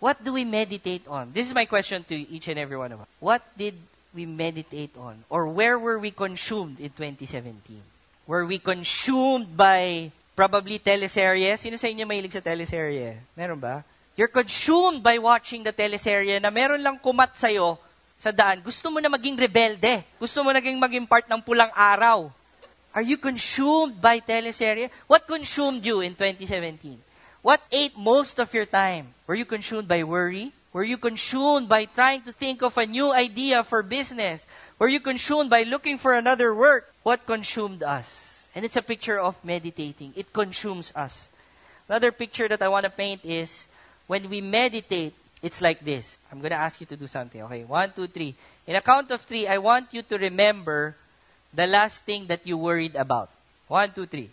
What 0.00 0.20
do 0.24 0.32
we 0.32 0.44
meditate 0.44 1.04
on? 1.08 1.32
This 1.32 1.48
is 1.48 1.54
my 1.54 1.64
question 1.64 2.04
to 2.08 2.16
each 2.16 2.48
and 2.48 2.58
every 2.58 2.76
one 2.76 2.92
of 2.92 3.00
us. 3.00 3.08
What 3.20 3.44
did 3.56 3.76
we 4.12 4.24
meditate 4.24 4.92
on? 4.96 5.24
Or 5.28 5.48
where 5.48 5.78
were 5.78 5.98
we 5.98 6.10
consumed 6.10 6.80
in 6.80 6.90
2017? 6.92 7.56
Were 8.26 8.44
we 8.44 8.58
consumed 8.58 9.56
by 9.56 10.12
probably 10.36 10.80
teleserye? 10.80 11.56
Sino 11.60 11.76
sa 11.76 11.88
inyo 11.88 12.08
mahilig 12.08 12.32
sa 12.32 12.40
teleserye? 12.40 13.20
Meron 13.36 13.60
ba? 13.60 13.84
You're 14.16 14.32
consumed 14.32 15.02
by 15.02 15.18
watching 15.18 15.66
the 15.66 15.72
teleserye 15.72 16.40
na 16.40 16.48
meron 16.48 16.80
lang 16.80 16.96
kumat 17.02 17.36
sa'yo 17.36 17.76
sa 18.16 18.30
daan. 18.30 18.62
Gusto 18.62 18.88
mo 18.88 19.02
na 19.02 19.10
maging 19.10 19.36
rebelde. 19.36 20.06
Gusto 20.16 20.40
mo 20.40 20.54
naging 20.54 20.78
maging 20.78 21.04
part 21.04 21.26
ng 21.26 21.42
pulang 21.42 21.68
araw. 21.74 22.30
Are 22.94 23.02
you 23.02 23.16
consumed 23.18 24.00
by 24.00 24.20
teleserye? 24.20 24.90
What 25.06 25.26
consumed 25.26 25.84
you 25.84 26.00
in 26.00 26.14
2017? 26.14 27.00
What 27.42 27.60
ate 27.70 27.98
most 27.98 28.38
of 28.38 28.54
your 28.54 28.66
time? 28.66 29.12
Were 29.26 29.34
you 29.34 29.44
consumed 29.44 29.88
by 29.88 30.04
worry? 30.04 30.52
Were 30.72 30.84
you 30.84 30.96
consumed 30.96 31.68
by 31.68 31.84
trying 31.84 32.22
to 32.22 32.32
think 32.32 32.62
of 32.62 32.78
a 32.78 32.86
new 32.86 33.12
idea 33.12 33.62
for 33.64 33.82
business? 33.82 34.46
Were 34.78 34.88
you 34.88 35.00
consumed 35.00 35.50
by 35.50 35.62
looking 35.62 35.98
for 35.98 36.14
another 36.14 36.54
work? 36.54 36.92
What 37.02 37.26
consumed 37.26 37.82
us? 37.82 38.46
And 38.54 38.64
it's 38.64 38.76
a 38.76 38.82
picture 38.82 39.18
of 39.18 39.36
meditating. 39.44 40.14
It 40.16 40.32
consumes 40.32 40.92
us. 40.94 41.28
Another 41.88 42.12
picture 42.12 42.48
that 42.48 42.62
I 42.62 42.68
want 42.68 42.84
to 42.84 42.90
paint 42.90 43.24
is 43.24 43.66
when 44.06 44.30
we 44.30 44.40
meditate, 44.40 45.14
It's 45.44 45.60
like 45.60 45.84
this. 45.84 46.16
I'm 46.32 46.40
going 46.40 46.56
to 46.56 46.64
ask 46.64 46.80
you 46.80 46.86
to 46.88 46.96
do 46.96 47.06
something. 47.06 47.42
Okay, 47.42 47.64
one, 47.64 47.92
two, 47.92 48.08
three. 48.08 48.34
In 48.66 48.76
a 48.76 48.80
count 48.80 49.10
of 49.10 49.20
three, 49.28 49.46
I 49.46 49.58
want 49.58 49.92
you 49.92 50.00
to 50.00 50.16
remember 50.16 50.96
the 51.54 51.66
last 51.70 52.02
thing 52.02 52.26
that 52.26 52.42
you 52.42 52.58
worried 52.58 52.98
about. 52.98 53.30
One, 53.70 53.94
two, 53.94 54.06
three. 54.06 54.30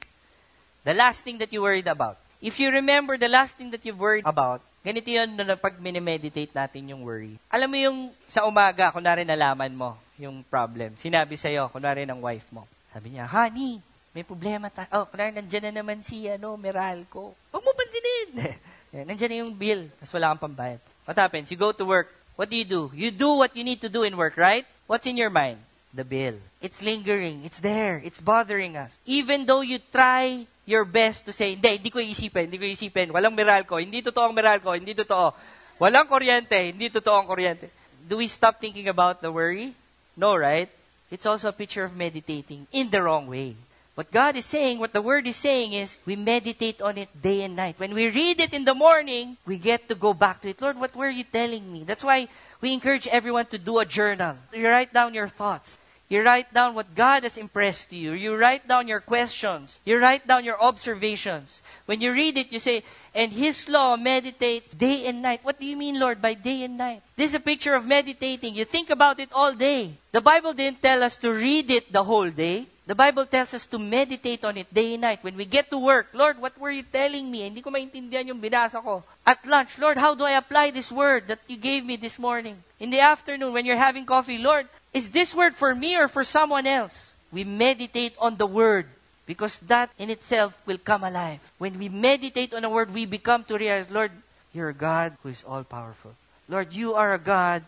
The 0.84 0.98
last 0.98 1.22
thing 1.22 1.38
that 1.38 1.54
you 1.54 1.62
worried 1.62 1.88
about. 1.88 2.18
If 2.42 2.58
you 2.58 2.74
remember 2.74 3.22
the 3.22 3.30
last 3.30 3.54
thing 3.54 3.70
that 3.70 3.86
you've 3.86 4.02
worried 4.02 4.26
about, 4.26 4.66
ganito 4.82 5.14
yun 5.14 5.38
na 5.38 5.54
pag 5.54 5.78
minimeditate 5.78 6.50
natin 6.58 6.90
yung 6.90 7.06
worry. 7.06 7.38
Alam 7.54 7.70
mo 7.70 7.78
yung 7.78 7.98
sa 8.26 8.50
umaga, 8.50 8.90
kunwari 8.90 9.22
nalaman 9.22 9.70
mo 9.78 9.94
yung 10.18 10.42
problem. 10.42 10.98
Sinabi 10.98 11.38
sa'yo, 11.38 11.70
kunwari 11.70 12.10
ng 12.10 12.18
wife 12.18 12.50
mo. 12.50 12.66
Sabi 12.90 13.14
niya, 13.14 13.30
honey, 13.30 13.78
may 14.12 14.26
problema 14.26 14.74
tayo. 14.74 14.90
Oh, 14.90 15.06
kunwari 15.06 15.38
nandyan 15.38 15.70
na 15.70 15.86
naman 15.86 16.02
si 16.02 16.26
ano, 16.26 16.58
Meralco. 16.58 17.38
Huwag 17.54 17.62
mo 17.62 17.72
pansinin. 17.78 18.58
nandyan 19.14 19.30
na 19.30 19.38
yung 19.46 19.54
bill, 19.54 19.86
tapos 20.02 20.14
wala 20.18 20.34
kang 20.34 20.50
pambayad. 20.50 20.82
What 21.06 21.22
happens? 21.22 21.54
You 21.54 21.62
go 21.62 21.70
to 21.78 21.86
work. 21.86 22.10
What 22.34 22.50
do 22.50 22.58
you 22.58 22.66
do? 22.66 22.90
You 22.98 23.14
do 23.14 23.38
what 23.38 23.54
you 23.54 23.62
need 23.62 23.86
to 23.86 23.90
do 23.94 24.02
in 24.02 24.18
work, 24.18 24.34
right? 24.34 24.66
What's 24.90 25.06
in 25.06 25.14
your 25.14 25.30
mind? 25.30 25.62
The 25.94 26.06
bill. 26.06 26.36
It's 26.62 26.82
lingering. 26.82 27.44
It's 27.44 27.60
there. 27.60 28.02
It's 28.04 28.22
bothering 28.22 28.78
us. 28.78 28.98
Even 29.06 29.46
though 29.46 29.62
you 29.62 29.80
try 29.92 30.48
your 30.66 30.86
best 30.86 31.26
to 31.26 31.34
say, 31.34 31.56
hindi, 31.56 31.78
hindi 31.78 31.90
ko 31.90 32.00
iisipin, 32.00 32.48
hindi 32.48 32.58
ko 32.58 32.66
iisipin, 32.66 33.12
walang 33.12 33.36
Meralco, 33.36 33.76
hindi 33.76 34.00
totoo 34.00 34.32
ang 34.32 34.36
Meralco, 34.36 34.72
hindi 34.72 34.96
totoo. 34.96 35.34
Walang 35.82 36.08
kuryente, 36.08 36.72
hindi 36.72 36.88
totoo 36.88 37.20
ang 37.20 37.28
kuryente. 37.28 37.68
Do 38.08 38.18
we 38.18 38.28
stop 38.28 38.62
thinking 38.62 38.88
about 38.88 39.20
the 39.20 39.32
worry? 39.32 39.74
No, 40.16 40.38
right? 40.38 40.70
It's 41.12 41.26
also 41.26 41.50
a 41.50 41.56
picture 41.56 41.84
of 41.84 41.96
meditating 41.96 42.68
in 42.72 42.90
the 42.90 43.04
wrong 43.04 43.28
way. 43.28 43.56
What 43.96 44.12
God 44.12 44.38
is 44.38 44.46
saying, 44.46 44.80
what 44.80 44.94
the 44.94 45.02
Word 45.02 45.28
is 45.28 45.36
saying 45.36 45.74
is, 45.74 45.98
we 46.06 46.16
meditate 46.16 46.82
on 46.82 46.98
it 46.98 47.10
day 47.22 47.44
and 47.44 47.56
night. 47.56 47.76
When 47.78 47.94
we 47.94 48.08
read 48.08 48.40
it 48.40 48.54
in 48.54 48.64
the 48.64 48.74
morning, 48.74 49.36
we 49.46 49.58
get 49.58 49.90
to 49.90 49.96
go 49.96 50.14
back 50.14 50.42
to 50.42 50.50
it. 50.50 50.62
Lord, 50.62 50.80
what 50.80 50.96
were 50.96 51.10
you 51.10 51.26
telling 51.26 51.68
me? 51.68 51.84
That's 51.84 52.04
why 52.04 52.30
we 52.62 52.72
encourage 52.74 53.08
everyone 53.08 53.48
to 53.48 53.58
do 53.58 53.80
a 53.80 53.86
journal. 53.86 54.38
You 54.54 54.70
write 54.70 54.94
down 54.94 55.14
your 55.14 55.28
thoughts. 55.28 55.78
You 56.12 56.28
write 56.28 56.54
down 56.54 56.76
what 56.76 56.94
God 56.94 57.24
has 57.24 57.38
impressed 57.38 57.94
you. 57.96 58.12
You 58.12 58.36
write 58.36 58.68
down 58.68 58.90
your 58.92 59.00
questions. 59.00 59.80
You 59.88 59.96
write 59.96 60.28
down 60.28 60.44
your 60.44 60.60
observations. 60.60 61.62
When 61.86 62.02
you 62.02 62.12
read 62.12 62.36
it, 62.36 62.52
you 62.52 62.60
say, 62.60 62.84
and 63.16 63.32
His 63.32 63.70
law 63.70 63.96
meditate 63.96 64.78
day 64.78 65.08
and 65.08 65.22
night. 65.22 65.40
What 65.44 65.58
do 65.58 65.66
you 65.66 65.78
mean, 65.78 65.98
Lord, 65.98 66.22
by 66.22 66.34
day 66.34 66.68
and 66.68 66.78
night? 66.78 67.02
This 67.16 67.32
is 67.32 67.36
a 67.36 67.40
picture 67.40 67.76
of 67.76 67.88
meditating. 67.88 68.56
You 68.56 68.66
think 68.66 68.90
about 68.90 69.22
it 69.22 69.30
all 69.32 69.56
day. 69.56 69.96
The 70.12 70.20
Bible 70.20 70.52
didn't 70.52 70.84
tell 70.84 71.02
us 71.02 71.16
to 71.24 71.32
read 71.32 71.72
it 71.72 71.94
the 71.94 72.04
whole 72.04 72.30
day. 72.30 72.68
The 72.88 72.96
Bible 72.96 73.26
tells 73.26 73.54
us 73.54 73.66
to 73.68 73.80
meditate 73.80 74.44
on 74.44 74.58
it 74.58 74.68
day 74.74 75.00
and 75.00 75.08
night. 75.08 75.24
When 75.24 75.38
we 75.38 75.46
get 75.46 75.70
to 75.70 75.78
work, 75.78 76.08
Lord, 76.12 76.42
what 76.42 76.60
were 76.60 76.72
you 76.72 76.84
telling 76.84 77.32
me? 77.32 77.48
Hindi 77.48 77.62
ko 77.62 77.72
maintindihan 77.72 78.28
yung 78.28 78.44
binasa 78.44 78.84
ko. 78.84 79.08
At 79.24 79.48
lunch, 79.48 79.80
Lord, 79.80 79.96
how 79.96 80.12
do 80.14 80.26
I 80.26 80.36
apply 80.36 80.76
this 80.76 80.92
word 80.92 81.32
that 81.32 81.40
you 81.48 81.56
gave 81.56 81.86
me 81.86 81.96
this 81.96 82.20
morning? 82.20 82.60
In 82.84 82.90
the 82.90 83.00
afternoon, 83.00 83.54
when 83.54 83.64
you're 83.64 83.80
having 83.80 84.04
coffee, 84.04 84.44
Lord, 84.44 84.68
is 84.94 85.10
this 85.10 85.34
word 85.34 85.56
for 85.56 85.74
me 85.74 85.98
or 85.98 86.08
for 86.08 86.24
someone 86.24 86.68
else? 86.68 87.14
We 87.32 87.44
meditate 87.44 88.16
on 88.20 88.38
the 88.38 88.46
word 88.46 88.88
because 89.26 89.60
that 89.72 89.90
in 89.98 90.10
itself 90.10 90.58
will 90.66 90.78
come 90.78 91.04
alive. 91.04 91.40
When 91.58 91.80
we 91.80 91.88
meditate 91.88 92.54
on 92.54 92.66
a 92.66 92.70
word, 92.70 92.94
we 92.94 93.06
become 93.06 93.44
to 93.46 93.58
realize, 93.58 93.90
Lord, 93.90 94.12
you're 94.54 94.70
a 94.70 94.74
God 94.74 95.16
who 95.24 95.30
is 95.30 95.44
all 95.48 95.64
powerful. 95.64 96.12
Lord, 96.50 96.74
you 96.74 96.96
are 96.96 97.14
a 97.14 97.20
God 97.20 97.64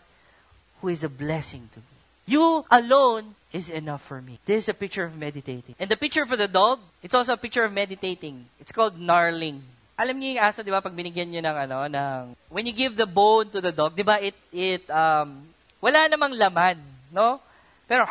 who 0.82 0.88
is 0.88 1.04
a 1.04 1.08
blessing 1.08 1.68
to 1.72 1.80
me. 1.80 1.94
You 2.26 2.64
alone 2.70 3.34
is 3.52 3.68
enough 3.68 4.04
for 4.04 4.20
me. 4.20 4.38
This 4.44 4.64
is 4.64 4.68
a 4.68 4.74
picture 4.74 5.04
of 5.04 5.16
meditating. 5.16 5.74
And 5.78 5.88
the 5.88 5.96
picture 5.96 6.26
for 6.26 6.36
the 6.36 6.48
dog, 6.48 6.80
it's 7.02 7.14
also 7.14 7.32
a 7.32 7.40
picture 7.40 7.64
of 7.64 7.72
meditating. 7.72 8.44
It's 8.60 8.72
called 8.72 9.00
gnarling. 9.00 9.62
Alam 9.96 10.20
niyo 10.20 10.36
yung 10.36 10.44
aso, 10.44 10.64
di 10.64 10.72
ba, 10.72 10.82
pag 10.82 10.92
binigyan 10.92 11.30
niyo 11.30 11.40
ng 11.40 11.56
ano, 11.68 11.86
ng, 11.86 12.36
when 12.50 12.66
you 12.66 12.72
give 12.72 12.96
the 12.96 13.06
bone 13.06 13.48
to 13.48 13.60
the 13.60 13.72
dog, 13.72 13.94
di 13.94 14.02
ba, 14.02 14.20
it, 14.20 14.34
it, 14.52 14.84
um, 14.90 15.48
wala 15.80 16.08
namang 16.08 16.36
laman. 16.36 16.93
No? 17.14 17.38
Pero, 17.86 18.02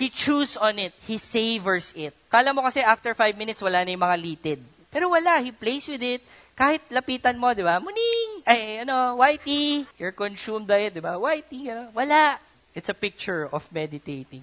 he 0.00 0.08
chews 0.08 0.56
on 0.56 0.80
it. 0.80 0.96
He 1.04 1.20
savors 1.20 1.92
it. 1.92 2.16
Kala 2.32 2.56
mo 2.56 2.64
kasi 2.64 2.80
after 2.80 3.12
five 3.12 3.36
minutes, 3.36 3.60
wala 3.60 3.84
na 3.84 3.92
yung 3.92 4.00
mga 4.00 4.16
litid. 4.16 4.60
Pero 4.88 5.12
wala. 5.12 5.44
He 5.44 5.52
plays 5.52 5.84
with 5.84 6.00
it. 6.00 6.24
Kahit 6.56 6.80
lapitan 6.88 7.36
mo, 7.36 7.52
di 7.52 7.60
ba? 7.60 7.76
Muning! 7.76 8.40
Ay, 8.48 8.80
ano, 8.80 9.20
whitey. 9.20 9.84
You're 10.00 10.16
consumed 10.16 10.64
by 10.64 10.88
it, 10.88 10.96
di 10.96 11.04
ba? 11.04 11.20
Whitey, 11.20 11.68
ano. 11.68 11.92
Wala. 11.92 12.40
It's 12.72 12.88
a 12.88 12.96
picture 12.96 13.44
of 13.52 13.68
meditating. 13.68 14.40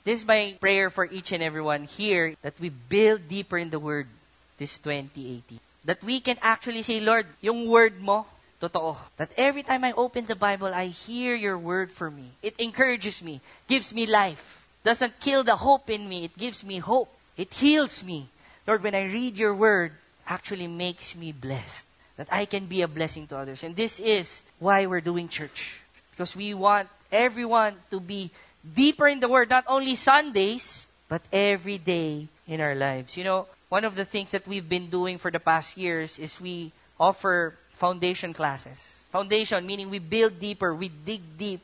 This 0.00 0.24
is 0.24 0.26
my 0.26 0.56
prayer 0.56 0.88
for 0.88 1.04
each 1.04 1.30
and 1.36 1.44
everyone 1.44 1.84
here 1.84 2.34
that 2.40 2.56
we 2.56 2.72
build 2.72 3.28
deeper 3.28 3.58
in 3.60 3.68
the 3.68 3.78
Word 3.78 4.08
this 4.56 4.78
2018. 4.80 5.60
That 5.84 6.00
we 6.00 6.24
can 6.24 6.40
actually 6.40 6.82
say, 6.82 7.04
Lord, 7.04 7.26
yung 7.44 7.68
Word 7.68 8.00
mo, 8.00 8.24
totoo. 8.62 8.96
That 9.18 9.30
every 9.36 9.62
time 9.62 9.82
I 9.82 9.92
open 9.92 10.26
the 10.26 10.38
Bible, 10.38 10.70
I 10.72 10.86
hear 10.86 11.34
your 11.34 11.58
word 11.58 11.90
for 11.90 12.10
me. 12.10 12.30
It 12.42 12.54
encourages 12.58 13.22
me, 13.22 13.40
gives 13.66 13.92
me 13.92 14.06
life. 14.06 14.62
Doesn't 14.84 15.18
kill 15.20 15.42
the 15.42 15.56
hope 15.56 15.90
in 15.90 16.08
me, 16.08 16.24
it 16.24 16.38
gives 16.38 16.62
me 16.62 16.78
hope. 16.78 17.10
It 17.36 17.52
heals 17.54 18.02
me. 18.02 18.28
Lord, 18.66 18.82
when 18.82 18.94
I 18.94 19.04
read 19.04 19.36
your 19.36 19.54
word, 19.54 19.92
actually 20.26 20.68
makes 20.68 21.14
me 21.14 21.32
blessed. 21.32 21.86
That 22.16 22.28
I 22.30 22.44
can 22.44 22.66
be 22.66 22.82
a 22.82 22.88
blessing 22.88 23.26
to 23.28 23.38
others. 23.38 23.62
And 23.62 23.74
this 23.74 23.98
is 23.98 24.42
why 24.58 24.86
we're 24.86 25.00
doing 25.00 25.28
church. 25.28 25.80
Because 26.12 26.36
we 26.36 26.54
want 26.54 26.88
everyone 27.10 27.74
to 27.90 27.98
be 27.98 28.30
deeper 28.62 29.08
in 29.08 29.18
the 29.18 29.28
word, 29.28 29.50
not 29.50 29.64
only 29.66 29.96
Sundays, 29.96 30.86
but 31.08 31.22
every 31.32 31.78
day 31.78 32.28
in 32.46 32.60
our 32.60 32.74
lives. 32.74 33.16
You 33.16 33.24
know, 33.24 33.46
one 33.68 33.84
of 33.84 33.94
the 33.96 34.04
things 34.04 34.30
that 34.32 34.46
we've 34.46 34.68
been 34.68 34.90
doing 34.90 35.18
for 35.18 35.30
the 35.30 35.40
past 35.40 35.76
years 35.76 36.18
is 36.18 36.40
we 36.40 36.72
offer 37.00 37.54
foundation 37.82 38.30
classes. 38.30 38.78
Foundation 39.10 39.66
meaning 39.66 39.90
we 39.90 39.98
build 39.98 40.38
deeper, 40.38 40.70
we 40.70 40.86
dig 40.86 41.18
deep. 41.36 41.58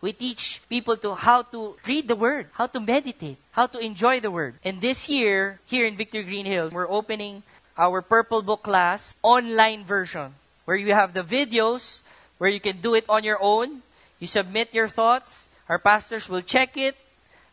We 0.00 0.16
teach 0.16 0.62
people 0.70 0.96
to 1.04 1.12
how 1.12 1.42
to 1.52 1.76
read 1.84 2.08
the 2.08 2.16
word, 2.16 2.48
how 2.56 2.72
to 2.72 2.80
meditate, 2.80 3.36
how 3.52 3.66
to 3.66 3.78
enjoy 3.78 4.24
the 4.24 4.30
word. 4.30 4.54
And 4.64 4.80
this 4.80 5.10
year, 5.10 5.60
here 5.66 5.84
in 5.84 5.98
Victory 5.98 6.22
Green 6.22 6.46
Hills, 6.46 6.72
we're 6.72 6.88
opening 6.88 7.42
our 7.76 8.00
Purple 8.00 8.40
Book 8.40 8.62
class 8.62 9.12
online 9.20 9.84
version 9.84 10.32
where 10.64 10.78
you 10.78 10.94
have 10.94 11.12
the 11.12 11.26
videos 11.26 12.00
where 12.38 12.48
you 12.48 12.60
can 12.60 12.80
do 12.80 12.94
it 12.94 13.04
on 13.10 13.22
your 13.22 13.42
own. 13.42 13.82
You 14.20 14.26
submit 14.26 14.72
your 14.72 14.88
thoughts. 14.88 15.50
Our 15.68 15.78
pastors 15.78 16.30
will 16.30 16.46
check 16.46 16.78
it. 16.78 16.96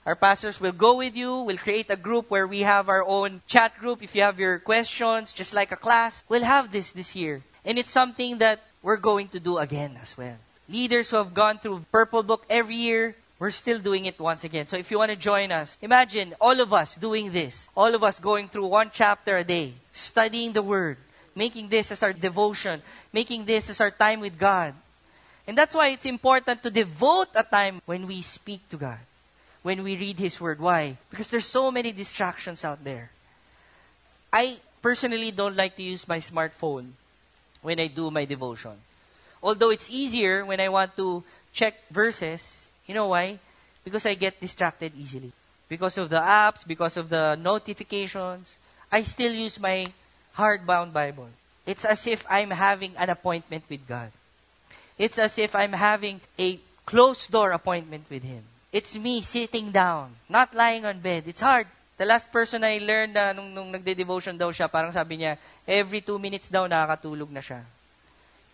Our 0.05 0.15
pastors 0.15 0.61
will 0.61 0.71
go 0.71 1.03
with 1.03 1.17
you. 1.17 1.43
We'll 1.43 1.57
create 1.57 1.89
a 1.89 1.97
group 1.97 2.29
where 2.29 2.47
we 2.47 2.61
have 2.61 2.87
our 2.87 3.03
own 3.03 3.41
chat 3.49 3.75
group. 3.81 3.99
If 4.05 4.15
you 4.15 4.21
have 4.21 4.39
your 4.39 4.59
questions, 4.59 5.33
just 5.33 5.51
like 5.51 5.73
a 5.73 5.81
class, 5.81 6.23
we'll 6.29 6.45
have 6.45 6.71
this 6.71 6.93
this 6.93 7.17
year. 7.17 7.41
And 7.65 7.79
it's 7.79 7.89
something 7.89 8.37
that 8.37 8.61
we're 8.83 9.01
going 9.01 9.27
to 9.29 9.39
do 9.39 9.57
again 9.57 9.97
as 9.99 10.15
well. 10.15 10.37
Leaders 10.69 11.09
who 11.09 11.17
have 11.17 11.33
gone 11.33 11.57
through 11.57 11.83
Purple 11.91 12.21
Book 12.21 12.45
every 12.47 12.75
year, 12.75 13.15
we're 13.39 13.51
still 13.51 13.79
doing 13.79 14.05
it 14.05 14.19
once 14.19 14.43
again. 14.43 14.67
So 14.67 14.77
if 14.77 14.91
you 14.91 14.99
want 14.99 15.09
to 15.09 15.17
join 15.17 15.51
us, 15.51 15.77
imagine 15.81 16.35
all 16.39 16.59
of 16.61 16.71
us 16.71 16.95
doing 16.95 17.31
this. 17.31 17.67
All 17.75 17.93
of 17.93 18.03
us 18.03 18.19
going 18.19 18.47
through 18.49 18.67
one 18.67 18.91
chapter 18.93 19.37
a 19.37 19.43
day, 19.43 19.73
studying 19.91 20.53
the 20.53 20.61
Word, 20.61 20.97
making 21.33 21.69
this 21.69 21.91
as 21.91 22.03
our 22.03 22.13
devotion, 22.13 22.81
making 23.11 23.45
this 23.45 23.69
as 23.69 23.81
our 23.81 23.91
time 23.91 24.21
with 24.21 24.37
God. 24.37 24.73
And 25.47 25.57
that's 25.57 25.73
why 25.73 25.89
it's 25.89 26.05
important 26.05 26.61
to 26.63 26.71
devote 26.71 27.29
a 27.35 27.43
time 27.43 27.81
when 27.85 28.05
we 28.05 28.21
speak 28.21 28.67
to 28.69 28.77
God, 28.77 29.01
when 29.63 29.83
we 29.83 29.97
read 29.97 30.17
His 30.17 30.39
Word. 30.39 30.59
Why? 30.59 30.97
Because 31.09 31.29
there's 31.29 31.45
so 31.45 31.71
many 31.71 31.91
distractions 31.91 32.63
out 32.63 32.83
there. 32.83 33.09
I 34.31 34.57
personally 34.81 35.31
don't 35.31 35.55
like 35.57 35.75
to 35.77 35.83
use 35.83 36.07
my 36.07 36.19
smartphone 36.19 36.93
when 37.65 37.79
I 37.79 37.87
do 37.87 38.11
my 38.11 38.25
devotion. 38.25 38.77
Although 39.41 39.71
it's 39.71 39.89
easier 39.89 40.45
when 40.45 40.61
I 40.61 40.69
want 40.69 40.95
to 40.97 41.23
check 41.51 41.73
verses, 41.89 42.69
you 42.85 42.93
know 42.93 43.07
why? 43.07 43.39
Because 43.83 44.05
I 44.05 44.13
get 44.13 44.39
distracted 44.39 44.93
easily. 44.97 45.33
Because 45.67 45.97
of 45.97 46.09
the 46.09 46.21
apps, 46.21 46.65
because 46.65 46.95
of 46.95 47.09
the 47.09 47.35
notifications, 47.35 48.53
I 48.91 49.01
still 49.01 49.33
use 49.33 49.59
my 49.59 49.87
hardbound 50.37 50.93
Bible. 50.93 51.29
It's 51.65 51.85
as 51.85 52.05
if 52.05 52.23
I'm 52.29 52.51
having 52.51 52.93
an 52.97 53.09
appointment 53.09 53.63
with 53.67 53.87
God. 53.87 54.11
It's 54.97 55.17
as 55.17 55.37
if 55.37 55.55
I'm 55.55 55.73
having 55.73 56.21
a 56.37 56.59
closed 56.85 57.31
door 57.31 57.51
appointment 57.51 58.05
with 58.09 58.21
Him. 58.23 58.43
It's 58.71 58.95
me 58.95 59.21
sitting 59.21 59.71
down, 59.71 60.15
not 60.29 60.53
lying 60.53 60.85
on 60.85 60.99
bed. 60.99 61.23
It's 61.25 61.41
hard. 61.41 61.67
The 61.95 62.03
last 62.03 62.27
person 62.27 62.59
I 62.67 62.83
learned 62.83 63.15
na 63.15 63.31
nung, 63.31 63.55
nung 63.55 63.71
nagde-devotion 63.71 64.35
daw 64.35 64.51
siya, 64.51 64.67
parang 64.67 64.91
sabi 64.91 65.23
niya, 65.23 65.39
every 65.63 66.03
two 66.03 66.19
minutes 66.19 66.51
daw 66.51 66.67
nakakatulog 66.67 67.31
na 67.31 67.39
siya. 67.39 67.63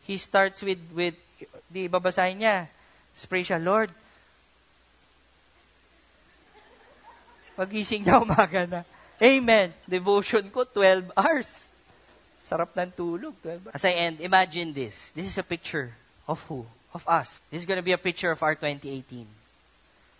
He 0.05 0.21
starts 0.21 0.61
with, 0.61 0.77
with 0.93 1.17
di 1.65 1.89
babasahin 1.89 2.37
niya, 2.37 2.69
spray 3.17 3.41
siya, 3.41 3.57
Lord, 3.57 3.89
pagising 7.57 8.05
niya 8.05 8.21
umaga 8.21 8.69
na, 8.69 8.81
Amen. 9.21 9.73
Devotion 9.85 10.41
ko, 10.49 10.65
12 10.65 11.13
hours. 11.13 11.69
Sarap 12.41 12.73
ng 12.73 12.93
tulog, 12.93 13.37
12 13.41 13.69
hours. 13.69 13.73
As 13.77 13.85
I 13.85 13.93
end, 14.09 14.17
imagine 14.21 14.73
this. 14.73 15.13
This 15.13 15.29
is 15.29 15.37
a 15.37 15.45
picture 15.45 15.93
of 16.25 16.41
who? 16.49 16.65
Of 16.93 17.05
us. 17.05 17.37
This 17.53 17.61
is 17.61 17.67
going 17.69 17.77
to 17.77 17.85
be 17.85 17.93
a 17.93 18.01
picture 18.01 18.33
of 18.33 18.41
our 18.41 18.57
2018. 18.57 19.29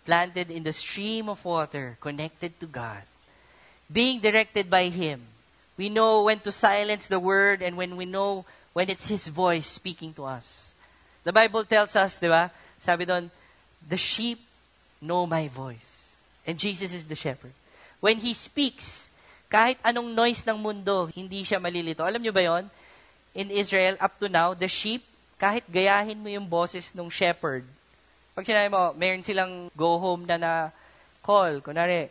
Planted 0.06 0.54
in 0.54 0.62
the 0.62 0.74
stream 0.74 1.30
of 1.30 1.42
water, 1.42 1.98
connected 1.98 2.58
to 2.62 2.66
God 2.66 3.02
being 3.92 4.20
directed 4.20 4.70
by 4.70 4.88
Him. 4.88 5.20
We 5.76 5.88
know 5.88 6.24
when 6.24 6.40
to 6.40 6.52
silence 6.52 7.06
the 7.06 7.20
word 7.20 7.62
and 7.62 7.76
when 7.76 7.96
we 7.96 8.04
know 8.04 8.44
when 8.72 8.88
it's 8.88 9.08
His 9.08 9.28
voice 9.28 9.66
speaking 9.66 10.14
to 10.14 10.24
us. 10.24 10.72
The 11.24 11.32
Bible 11.32 11.64
tells 11.64 11.94
us, 11.94 12.18
di 12.18 12.28
ba? 12.28 12.50
Sabi 12.80 13.04
doon, 13.04 13.30
the 13.86 13.96
sheep 13.96 14.40
know 15.00 15.26
my 15.26 15.48
voice. 15.48 16.16
And 16.46 16.58
Jesus 16.58 16.92
is 16.94 17.06
the 17.06 17.14
shepherd. 17.14 17.52
When 18.00 18.18
He 18.18 18.34
speaks, 18.34 19.10
kahit 19.52 19.78
anong 19.84 20.16
noise 20.16 20.42
ng 20.48 20.58
mundo, 20.58 21.06
hindi 21.12 21.44
siya 21.44 21.60
malilito. 21.60 22.02
Alam 22.02 22.24
niyo 22.24 22.32
ba 22.34 22.42
yon? 22.42 22.64
In 23.36 23.52
Israel, 23.52 24.00
up 24.00 24.18
to 24.18 24.28
now, 24.28 24.56
the 24.56 24.66
sheep, 24.66 25.04
kahit 25.36 25.68
gayahin 25.68 26.18
mo 26.18 26.32
yung 26.32 26.48
boses 26.48 26.90
ng 26.96 27.12
shepherd, 27.12 27.64
pag 28.32 28.48
sinabi 28.48 28.72
mo, 28.72 28.96
mayroon 28.96 29.20
silang 29.20 29.68
go 29.76 30.00
home 30.00 30.24
na 30.24 30.40
na 30.40 30.52
call, 31.20 31.60
kunwari, 31.60 32.08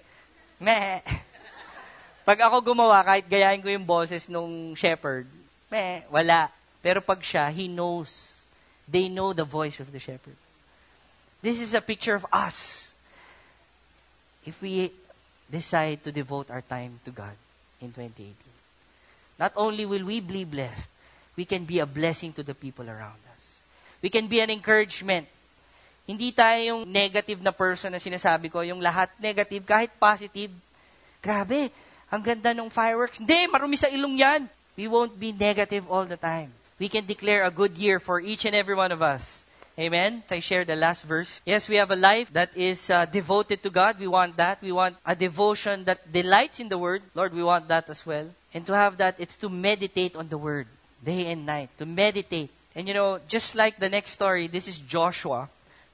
meh. 0.62 1.02
Pag 2.32 2.48
ako 2.48 2.72
gumawa, 2.72 3.04
kahit 3.04 3.28
gayahin 3.28 3.60
ko 3.60 3.68
yung 3.68 3.84
boses 3.84 4.32
ng 4.32 4.72
shepherd, 4.72 5.28
meh, 5.68 6.00
wala. 6.08 6.48
Pero 6.80 7.04
pag 7.04 7.20
siya, 7.20 7.52
he 7.52 7.68
knows. 7.68 8.40
They 8.88 9.12
know 9.12 9.36
the 9.36 9.44
voice 9.44 9.84
of 9.84 9.92
the 9.92 10.00
shepherd. 10.00 10.40
This 11.44 11.60
is 11.60 11.76
a 11.76 11.84
picture 11.84 12.16
of 12.16 12.24
us. 12.32 12.88
If 14.48 14.64
we 14.64 14.96
decide 15.52 16.08
to 16.08 16.16
devote 16.16 16.48
our 16.48 16.64
time 16.64 17.04
to 17.04 17.12
God 17.12 17.36
in 17.84 17.92
2018. 17.92 18.32
Not 19.36 19.52
only 19.60 19.84
will 19.84 20.08
we 20.08 20.24
be 20.24 20.48
blessed, 20.48 20.88
we 21.36 21.44
can 21.44 21.68
be 21.68 21.84
a 21.84 21.86
blessing 21.86 22.32
to 22.40 22.48
the 22.48 22.56
people 22.56 22.88
around 22.88 23.20
us. 23.36 23.44
We 24.00 24.08
can 24.08 24.32
be 24.32 24.40
an 24.40 24.56
encouragement. 24.56 25.28
Hindi 26.08 26.32
tayo 26.32 26.64
yung 26.64 26.88
negative 26.88 27.44
na 27.44 27.52
person 27.52 27.92
na 27.92 28.00
sinasabi 28.00 28.48
ko, 28.48 28.64
yung 28.64 28.80
lahat 28.80 29.12
negative, 29.20 29.68
kahit 29.68 29.92
positive. 30.00 30.56
Grabe, 31.20 31.91
ang 32.12 32.22
ganda 32.22 32.52
ng 32.52 32.70
fireworks. 32.70 33.18
Hindi, 33.18 33.48
marumi 33.48 33.80
sa 33.80 33.88
ilong 33.88 34.20
yan. 34.20 34.42
We 34.76 34.92
won't 34.92 35.16
be 35.16 35.32
negative 35.32 35.88
all 35.88 36.04
the 36.04 36.20
time. 36.20 36.52
We 36.76 36.92
can 36.92 37.08
declare 37.08 37.48
a 37.48 37.54
good 37.54 37.78
year 37.80 38.04
for 38.04 38.20
each 38.20 38.44
and 38.44 38.54
every 38.54 38.76
one 38.76 38.92
of 38.92 39.02
us. 39.02 39.48
Amen. 39.80 40.22
I 40.30 40.44
share 40.44 40.66
the 40.66 40.76
last 40.76 41.04
verse. 41.08 41.42
Yes, 41.46 41.70
we 41.70 41.78
have 41.78 41.92
a 41.92 41.96
life 41.96 42.28
that 42.34 42.52
is 42.56 42.90
uh, 42.90 43.06
devoted 43.06 43.64
to 43.64 43.70
God. 43.70 43.98
We 43.98 44.08
want 44.08 44.36
that. 44.38 44.62
We 44.62 44.72
want 44.72 44.98
a 45.06 45.16
devotion 45.16 45.86
that 45.86 46.12
delights 46.12 46.60
in 46.60 46.68
the 46.68 46.78
Word. 46.78 47.02
Lord, 47.16 47.34
we 47.34 47.44
want 47.44 47.70
that 47.70 47.90
as 47.90 48.06
well. 48.06 48.28
And 48.54 48.66
to 48.66 48.76
have 48.76 48.98
that, 48.98 49.16
it's 49.18 49.38
to 49.38 49.50
meditate 49.50 50.16
on 50.16 50.28
the 50.28 50.38
Word 50.38 50.68
day 51.04 51.32
and 51.32 51.46
night. 51.46 51.70
To 51.78 51.86
meditate. 51.86 52.52
And 52.76 52.88
you 52.88 52.94
know, 52.94 53.20
just 53.28 53.56
like 53.56 53.80
the 53.80 53.90
next 53.90 54.12
story, 54.12 54.48
this 54.48 54.68
is 54.68 54.78
Joshua. 54.78 55.50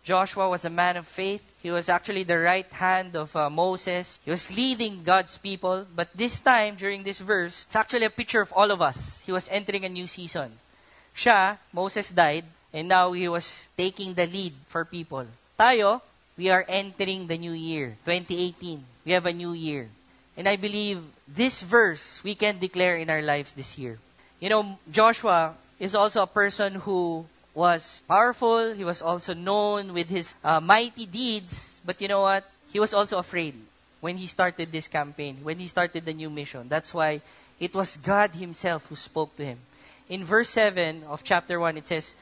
Joshua 0.08 0.48
was 0.48 0.64
a 0.64 0.72
man 0.72 0.96
of 0.96 1.06
faith. 1.06 1.44
He 1.60 1.70
was 1.70 1.90
actually 1.90 2.24
the 2.24 2.40
right 2.40 2.72
hand 2.72 3.18
of 3.18 3.36
uh, 3.36 3.50
Moses. 3.50 4.22
He 4.24 4.32
was 4.32 4.48
leading 4.50 5.04
God's 5.04 5.38
people. 5.38 5.84
But 5.84 6.08
this 6.16 6.40
time, 6.40 6.80
during 6.80 7.04
this 7.04 7.20
verse, 7.20 7.68
it's 7.68 7.76
actually 7.76 8.06
a 8.06 8.10
picture 8.10 8.40
of 8.40 8.54
all 8.56 8.72
of 8.72 8.82
us. 8.82 9.20
He 9.26 9.34
was 9.34 9.52
entering 9.52 9.84
a 9.84 9.92
new 9.92 10.08
season. 10.08 10.56
Siya, 11.12 11.58
Moses 11.74 12.08
died, 12.08 12.46
and 12.72 12.88
now 12.88 13.12
he 13.12 13.28
was 13.28 13.68
taking 13.76 14.14
the 14.14 14.28
lead 14.28 14.54
for 14.70 14.86
people. 14.86 15.28
Tayo, 15.60 16.00
we 16.38 16.52
are 16.52 16.64
entering 16.70 17.28
the 17.28 17.38
new 17.38 17.52
year, 17.52 17.98
2018. 18.08 18.80
We 19.04 19.12
have 19.12 19.26
a 19.26 19.36
new 19.36 19.52
year. 19.52 19.90
And 20.38 20.48
I 20.48 20.56
believe 20.56 21.04
this 21.28 21.62
verse 21.62 22.24
we 22.24 22.34
can 22.34 22.60
declare 22.60 22.96
in 22.96 23.10
our 23.10 23.22
lives 23.22 23.52
this 23.52 23.78
year. 23.78 24.00
You 24.40 24.48
know, 24.48 24.80
Joshua 24.90 25.56
is 25.84 25.96
also 25.96 26.24
a 26.24 26.32
person 26.32 26.76
who 26.88 27.26
was 27.58 28.04
powerful. 28.08 28.72
He 28.78 28.86
was 28.86 29.02
also 29.02 29.34
known 29.34 29.92
with 29.92 30.08
his 30.08 30.36
uh, 30.44 30.62
mighty 30.62 31.08
deeds. 31.08 31.82
But 31.84 32.00
you 32.00 32.08
know 32.08 32.22
what? 32.22 32.46
He 32.70 32.80
was 32.80 32.94
also 32.94 33.18
afraid 33.18 33.58
when 34.00 34.16
he 34.16 34.28
started 34.28 34.72
this 34.72 34.88
campaign, 34.88 35.40
when 35.42 35.58
he 35.58 35.68
started 35.68 36.06
the 36.06 36.14
new 36.14 36.30
mission. 36.30 36.70
That's 36.70 36.94
why 36.94 37.22
it 37.60 37.74
was 37.74 37.98
God 37.98 38.38
Himself 38.38 38.86
who 38.86 38.96
spoke 38.96 39.36
to 39.38 39.44
him. 39.44 39.58
In 40.08 40.24
verse 40.24 40.50
7 40.52 41.04
of 41.10 41.24
chapter 41.24 41.60
1, 41.60 41.78
it 41.78 41.88
says, 41.88 42.14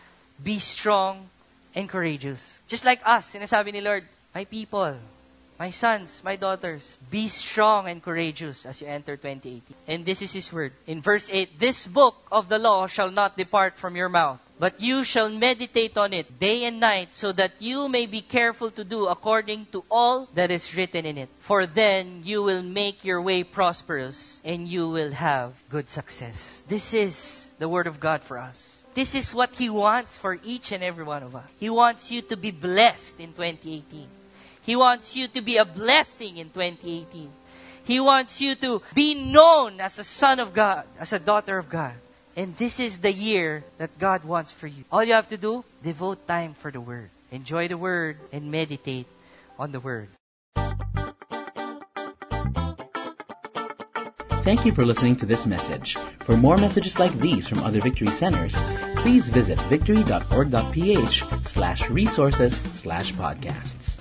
Be 0.41 0.57
strong 0.59 1.27
and 1.75 1.89
courageous. 1.89 2.39
Just 2.69 2.85
like 2.85 3.01
us, 3.03 3.35
sinasabi 3.35 3.73
ni 3.73 3.81
Lord, 3.81 4.07
My 4.33 4.45
people, 4.45 4.95
my 5.59 5.69
sons, 5.69 6.21
my 6.23 6.37
daughters, 6.37 6.97
be 7.11 7.27
strong 7.27 7.89
and 7.89 8.01
courageous 8.01 8.65
as 8.65 8.79
you 8.79 8.87
enter 8.87 9.17
2018. 9.17 9.61
And 9.87 10.05
this 10.05 10.21
is 10.21 10.31
His 10.31 10.47
word. 10.53 10.71
In 10.87 11.01
verse 11.01 11.29
8, 11.29 11.59
This 11.59 11.85
book 11.85 12.15
of 12.31 12.47
the 12.47 12.57
law 12.57 12.87
shall 12.87 13.11
not 13.11 13.35
depart 13.35 13.77
from 13.77 13.97
your 13.97 14.09
mouth, 14.09 14.39
but 14.57 14.79
you 14.79 15.03
shall 15.03 15.29
meditate 15.29 15.97
on 15.97 16.13
it 16.13 16.39
day 16.39 16.63
and 16.63 16.79
night, 16.79 17.13
so 17.13 17.31
that 17.33 17.53
you 17.59 17.89
may 17.89 18.05
be 18.05 18.21
careful 18.21 18.71
to 18.71 18.83
do 18.83 19.07
according 19.07 19.67
to 19.71 19.83
all 19.91 20.29
that 20.33 20.51
is 20.51 20.75
written 20.75 21.05
in 21.05 21.17
it. 21.17 21.29
For 21.39 21.65
then 21.65 22.21
you 22.23 22.43
will 22.43 22.63
make 22.63 23.03
your 23.03 23.21
way 23.21 23.43
prosperous, 23.43 24.39
and 24.43 24.67
you 24.67 24.89
will 24.89 25.11
have 25.11 25.53
good 25.69 25.89
success. 25.89 26.63
This 26.67 26.93
is 26.93 27.51
the 27.59 27.67
word 27.67 27.87
of 27.87 27.99
God 27.99 28.23
for 28.23 28.37
us. 28.37 28.83
This 28.93 29.13
is 29.13 29.35
what 29.35 29.57
He 29.57 29.69
wants 29.69 30.17
for 30.17 30.39
each 30.43 30.71
and 30.71 30.81
every 30.81 31.03
one 31.03 31.23
of 31.23 31.35
us. 31.35 31.49
He 31.59 31.69
wants 31.69 32.11
you 32.11 32.21
to 32.23 32.37
be 32.37 32.51
blessed 32.51 33.19
in 33.19 33.33
2018. 33.33 34.07
He 34.61 34.75
wants 34.75 35.15
you 35.15 35.27
to 35.27 35.41
be 35.41 35.57
a 35.57 35.65
blessing 35.65 36.37
in 36.37 36.49
2018. 36.49 37.29
He 37.83 37.99
wants 37.99 38.41
you 38.41 38.55
to 38.55 38.81
be 38.95 39.13
known 39.13 39.79
as 39.79 39.99
a 39.99 40.03
son 40.03 40.39
of 40.39 40.53
God, 40.53 40.85
as 40.97 41.13
a 41.13 41.19
daughter 41.19 41.57
of 41.57 41.69
God. 41.69 41.93
And 42.35 42.55
this 42.57 42.79
is 42.79 42.99
the 42.99 43.13
year 43.13 43.63
that 43.77 43.97
God 43.97 44.25
wants 44.25 44.51
for 44.51 44.67
you. 44.67 44.83
All 44.91 45.03
you 45.03 45.13
have 45.13 45.29
to 45.29 45.37
do, 45.37 45.63
devote 45.83 46.27
time 46.27 46.53
for 46.53 46.69
the 46.69 46.81
Word. 46.81 47.09
Enjoy 47.31 47.67
the 47.67 47.77
Word 47.77 48.17
and 48.31 48.51
meditate 48.51 49.07
on 49.57 49.71
the 49.71 49.79
Word. 49.79 50.09
Thank 54.43 54.63
you 54.63 54.71
for 54.71 54.85
listening 54.85 55.15
to 55.17 55.25
this 55.25 55.47
message. 55.47 55.97
For 56.21 56.37
more 56.37 56.57
messages 56.57 56.99
like 56.99 57.17
these 57.17 57.47
from 57.47 57.63
other 57.63 57.81
Victory 57.81 58.13
Centers, 58.13 58.55
please 58.97 59.25
visit 59.25 59.57
victory.org.ph 59.69 61.23
slash 61.47 61.89
resources 61.89 62.55
slash 62.75 63.11
podcasts. 63.13 63.94